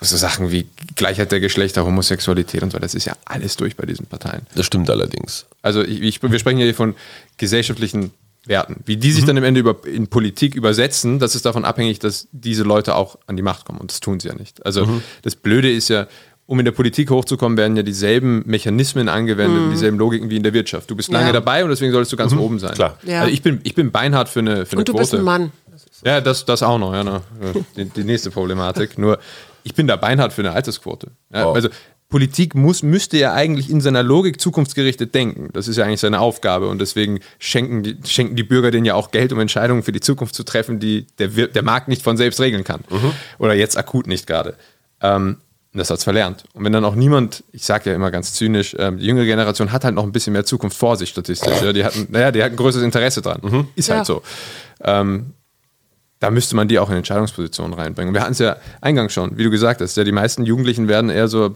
[0.00, 0.66] so Sachen wie
[0.96, 4.42] Gleichheit der Geschlechter, Homosexualität und so, das ist ja alles durch bei diesen Parteien.
[4.56, 5.46] Das stimmt allerdings.
[5.62, 6.94] Also ich, ich, wir sprechen ja hier von
[7.38, 8.10] gesellschaftlichen
[8.46, 8.76] Werten.
[8.86, 12.26] Wie die sich dann am Ende über, in Politik übersetzen, das ist davon abhängig, dass
[12.32, 13.78] diese Leute auch an die Macht kommen.
[13.78, 14.64] Und das tun sie ja nicht.
[14.64, 16.06] Also das Blöde ist ja,
[16.46, 20.52] um in der Politik hochzukommen, werden ja dieselben Mechanismen angewendet, dieselben Logiken wie in der
[20.52, 20.90] Wirtschaft.
[20.90, 21.32] Du bist lange Ja.
[21.32, 22.72] dabei und deswegen solltest du ganz oben sein.
[22.74, 22.98] Klar.
[23.04, 23.20] Ja.
[23.20, 25.02] Also ich bin, ich bin beinhart für eine, für eine Und du Quote.
[25.02, 25.52] bist ein Mann.
[26.04, 27.20] Ja, das, das auch noch, ja, ne.
[27.76, 28.98] die, die nächste Problematik.
[28.98, 29.18] Nur,
[29.62, 31.08] ich bin da beinhart für eine Altersquote.
[31.32, 31.52] Ja, Oh.
[31.52, 31.68] Also
[32.08, 35.50] Politik muss, müsste ja eigentlich in seiner Logik zukunftsgerichtet denken.
[35.52, 38.94] Das ist ja eigentlich seine Aufgabe und deswegen schenken die, schenken die Bürger denen ja
[38.94, 42.16] auch Geld, um Entscheidungen für die Zukunft zu treffen, die der, der Markt nicht von
[42.16, 42.80] selbst regeln kann.
[43.38, 44.56] Oder jetzt akut nicht gerade.
[45.00, 45.36] Ähm,
[45.72, 46.42] und das hat's verlernt.
[46.52, 49.70] Und wenn dann auch niemand, ich sage ja immer ganz zynisch, ähm, die jüngere Generation
[49.70, 51.62] hat halt noch ein bisschen mehr Zukunft vor sich statistisch.
[51.62, 53.68] Ja, die hatten, naja, die hatten ein größeres Interesse dran.
[53.76, 54.04] Ist halt Ja.
[54.04, 54.22] so.
[54.82, 55.26] Ähm,
[56.20, 58.14] da müsste man die auch in Entscheidungspositionen reinbringen.
[58.14, 61.10] Wir hatten es ja eingangs schon, wie du gesagt hast, ja, die meisten Jugendlichen werden
[61.10, 61.54] eher so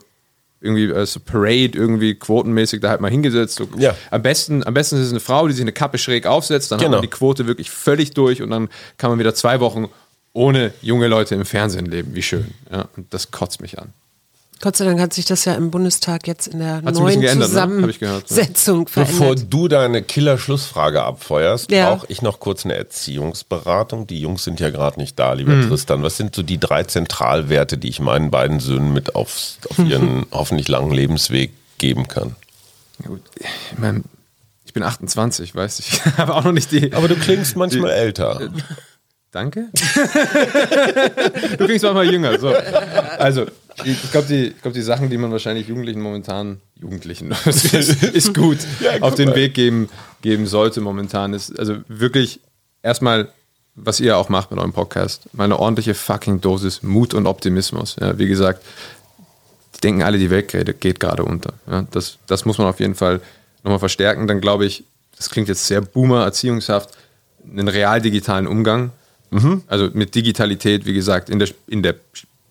[0.61, 3.57] irgendwie so Parade, irgendwie quotenmäßig da halt mal hingesetzt.
[3.57, 3.95] So, Ja.
[4.11, 6.79] am, besten, am besten ist es eine Frau, die sich eine Kappe schräg aufsetzt, dann
[6.79, 6.97] hat Genau.
[6.97, 9.89] man die Quote wirklich völlig durch und dann kann man wieder zwei Wochen
[10.33, 12.15] ohne junge Leute im Fernsehen leben.
[12.15, 12.47] Wie schön.
[12.73, 13.93] Ja, und das kotzt mich an.
[14.61, 17.03] Gott sei Dank hat sich das ja im Bundestag jetzt in der Hat's ein bisschen
[17.05, 17.55] neuen geändert, ne?
[18.01, 18.25] Ja.
[18.25, 19.47] Zusammensetzung Bevor verändert.
[19.51, 21.91] du deine Killer-Schlussfrage abfeuerst, Ja.
[21.95, 24.07] brauche ich noch kurz eine Erziehungsberatung.
[24.07, 25.69] Die Jungs sind ja gerade nicht da, lieber Hm.
[25.69, 26.03] Tristan.
[26.03, 30.25] Was sind so die drei Zentralwerte, die ich meinen beiden Söhnen mit aufs, auf ihren
[30.31, 32.35] hoffentlich langen Lebensweg geben kann?
[33.03, 33.21] Ja, gut.
[33.73, 34.03] Ich meine,
[34.65, 36.93] ich bin 28, weißt du, ich habe auch noch nicht die.
[36.95, 38.41] Aber du klingst manchmal älter.
[39.31, 39.67] Danke.
[41.59, 42.39] du klingst manchmal jünger.
[42.39, 42.55] So.
[43.19, 43.47] Also,
[43.85, 48.59] ich glaube, die, glaub, die Sachen, die man wahrscheinlich Jugendlichen momentan, Jugendlichen, ist, ist gut,
[49.01, 49.89] auf den Weg geben,
[50.23, 52.41] geben sollte momentan, ist also wirklich
[52.83, 53.29] erstmal,
[53.75, 57.97] was ihr auch macht mit eurem Podcast, mal eine ordentliche fucking Dosis Mut und Optimismus.
[58.01, 58.65] Ja, wie gesagt,
[59.83, 60.49] denken alle, die Welt
[60.81, 61.53] geht, gerade unter.
[61.69, 63.21] Ja, das, das muss man auf jeden Fall
[63.63, 64.27] nochmal verstärken.
[64.27, 64.85] Dann glaube ich,
[65.17, 66.91] das klingt jetzt sehr boomer, erziehungshaft,
[67.45, 68.93] einen real digitalen Umgang.
[69.67, 71.97] Also mit Digitalität, wie gesagt, in der, in der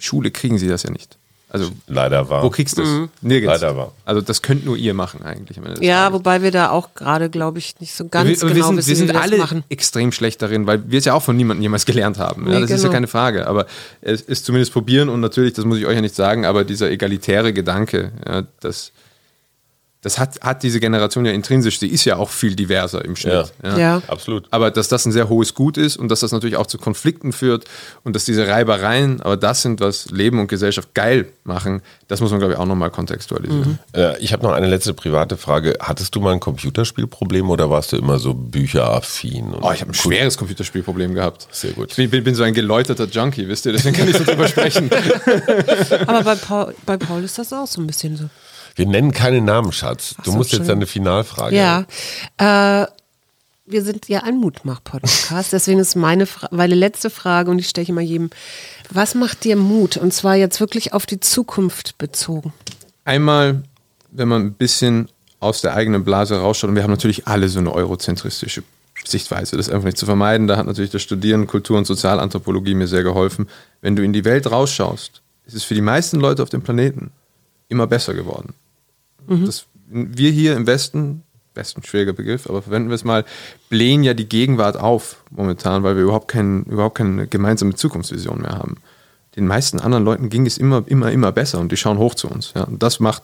[0.03, 1.17] Schule kriegen sie das ja nicht.
[1.49, 2.41] Also Leider war.
[2.41, 3.09] wo kriegst du es?
[3.21, 3.61] Nirgends.
[3.61, 3.91] Leider wahr.
[4.05, 5.57] Also das könnt nur ihr machen eigentlich.
[5.81, 6.13] Ja, Tages.
[6.13, 8.87] wobei wir da auch gerade, glaube ich, nicht so ganz wir, genau wir sind, wissen,
[8.89, 9.63] wir sind alle das machen.
[9.69, 12.47] extrem schlecht darin, weil wir es ja auch von niemandem jemals gelernt haben.
[12.47, 12.93] Ja, Nee, das ist ja genau.
[12.93, 13.45] keine Frage.
[13.45, 13.67] Aber
[14.01, 16.89] es ist zumindest probieren und natürlich, das muss ich euch ja nicht sagen, aber dieser
[16.89, 18.91] egalitäre Gedanke, ja, das,
[20.03, 23.51] das hat, hat diese Generation ja intrinsisch, sie ist ja auch viel diverser im Schnitt.
[23.63, 23.77] Ja.
[23.77, 24.01] Ja.
[24.07, 24.45] Absolut.
[24.51, 27.31] Aber dass das ein sehr hohes Gut ist und dass das natürlich auch zu Konflikten
[27.31, 27.65] führt
[28.03, 32.29] und dass diese Reibereien, aber das sind, was Leben und Gesellschaft geil machen, das muss
[32.31, 33.79] man, glaube ich, auch nochmal kontextualisieren.
[33.93, 35.75] Äh, Ich habe noch eine letzte private Frage.
[35.79, 39.45] Hattest du mal ein Computerspielproblem oder warst du immer so bücheraffin?
[39.53, 41.47] und- Oh, ich habe ein schweres Computerspielproblem gehabt.
[41.51, 41.91] Sehr gut.
[41.91, 44.47] Ich bin, bin, bin so ein geläuterter Junkie, wisst ihr, deswegen kann ich so drüber
[44.47, 44.89] sprechen.
[46.07, 48.25] Aber bei Paul, bei Paul ist das auch so ein bisschen so.
[48.75, 50.15] Wir nennen keine Namen, Schatz.
[50.23, 50.77] Du so, musst jetzt Entschuldigung.
[50.77, 51.55] eine Finalfrage.
[51.55, 51.85] Ja.
[52.37, 52.87] Äh,
[53.65, 57.83] wir sind ja ein Mutmach-Podcast, deswegen ist meine, Fra meine letzte Frage und die stelle
[57.83, 58.29] ich immer jedem.
[58.89, 59.95] Was macht dir Mut?
[59.95, 62.51] Und zwar jetzt wirklich auf die Zukunft bezogen.
[63.05, 63.63] Einmal,
[64.11, 65.07] wenn man ein bisschen
[65.39, 68.63] aus der eigenen Blase rausschaut, und wir haben natürlich alle so eine eurozentristische
[69.05, 70.47] Sichtweise, das ist einfach nicht zu vermeiden.
[70.47, 73.47] Da hat natürlich das Studieren Kultur- und Sozialanthropologie mir sehr geholfen.
[73.81, 77.11] Wenn du in die Welt rausschaust, ist es für die meisten Leute auf dem Planeten
[77.69, 78.53] immer besser geworden.
[79.27, 83.25] Das, wir hier im Westen, Westen schwieriger Begriff, aber verwenden wir es mal,
[83.69, 88.57] blähen ja die Gegenwart auf momentan, weil wir überhaupt, kein, überhaupt keine gemeinsame Zukunftsvision mehr
[88.57, 88.77] haben.
[89.35, 92.27] Den meisten anderen Leuten ging es immer, immer, immer besser und die schauen hoch zu
[92.27, 92.53] uns.
[92.55, 92.63] Ja.
[92.63, 93.23] Und das macht,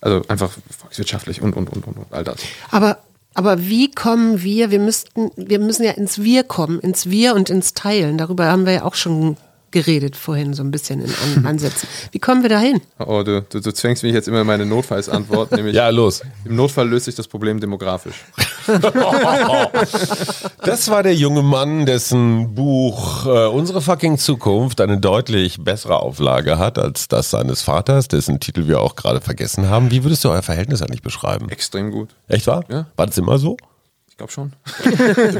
[0.00, 2.36] also einfach volkswirtschaftlich und, und, und, und, und all das.
[2.70, 2.98] Aber,
[3.34, 7.48] aber wie kommen wir, wir müssten, wir müssen ja ins Wir kommen, ins Wir und
[7.48, 8.18] ins Teilen.
[8.18, 9.38] Darüber haben wir ja auch schon
[9.76, 11.86] geredet vorhin, so ein bisschen in An Ansätzen.
[12.10, 12.80] Wie kommen wir dahin?
[12.98, 16.22] Oh, du, du, du zwängst mich jetzt immer in meine Notfallsantwort, nämlich Ja, los.
[16.46, 18.24] im Notfall löst sich das Problem demografisch.
[20.64, 26.58] Das war der junge Mann, dessen Buch äh, Unsere fucking Zukunft eine deutlich bessere Auflage
[26.58, 29.90] hat als das seines Vaters, dessen Titel wir auch gerade vergessen haben.
[29.90, 31.48] Wie würdest du euer Verhältnis eigentlich beschreiben?
[31.48, 32.10] Extrem gut.
[32.28, 32.64] Echt wahr?
[32.68, 32.86] Ja.
[32.96, 33.56] War das immer so?
[34.08, 34.52] Ich glaube schon.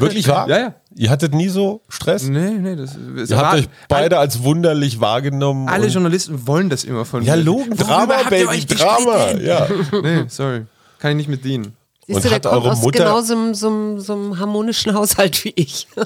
[0.00, 0.48] Wirklich wahr?
[0.48, 0.74] Ja, ja.
[0.98, 2.22] Ihr hattet nie so Stress?
[2.24, 5.68] Nee, nee, das, es Ihr habt euch beide als wunderlich wahrgenommen.
[5.68, 7.42] Alle Journalisten wollen das immer von ja, mir.
[7.42, 9.30] Logen, Worüber Drama, habt ihr Baby, euch Drama.
[9.32, 9.66] Ja.
[10.02, 10.64] Nee, sorry.
[10.98, 11.76] Kann ich nicht mit dienen.
[12.06, 14.38] Siehst Und du, der hat kommt eure aus Mutter- genau so, einem- so, so einem
[14.38, 15.86] harmonischen Haushalt wie ich.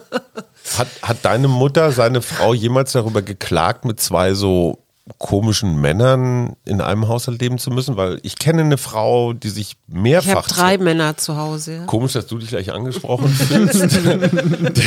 [0.76, 4.78] Hat, hat deine Mutter, seine Frau jemals darüber geklagt, mit zwei so
[5.18, 7.96] komischen Männern in einem Haushalt leben zu müssen?
[7.96, 10.34] Weil ich kenne eine Frau, die sich Ich mehrfach.
[10.34, 11.74] habe drei Männer zu Hause.
[11.76, 11.84] Ja.
[11.84, 13.82] Komisch, dass du dich gleich angesprochen fühlst.
[13.82, 14.82] die,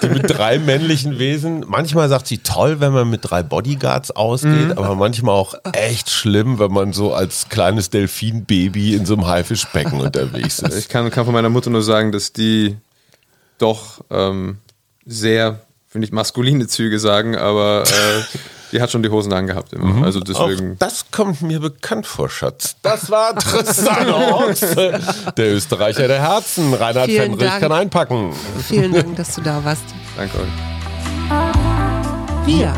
[0.02, 1.64] die mit drei männlichen Wesen.
[1.68, 6.58] Manchmal sagt sie toll, wenn man mit drei Bodyguards ausgeht, aber manchmal auch echt schlimm,
[6.58, 10.76] wenn man so als kleines Delfinbaby in so einem Haifischbecken unterwegs ist.
[10.76, 12.76] Ich kann, kann von meiner Mutter nur sagen, dass die
[13.58, 14.58] doch ähm,
[15.06, 18.22] sehr, finde ich, maskuline Züge sagen, aber äh,
[18.72, 20.04] die hat schon die Hosen angehabt immer.
[20.04, 20.76] Also Auch deswegen.
[20.78, 22.76] das kommt mir bekannt vor, Schatz.
[22.82, 26.72] Das war Tristan Horst, der Österreicher der Herzen.
[26.74, 27.60] Reinhard Vielen Fendrich Dank.
[27.62, 28.32] kann einpacken.
[28.66, 29.84] Vielen Dank, dass du da warst.
[30.16, 30.48] Danke euch.
[32.46, 32.72] Wir,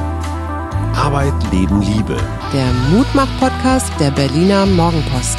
[0.94, 2.16] Arbeit, Leben, Liebe.
[2.52, 5.38] der Mutmach-Podcast der Berliner Morgenpost.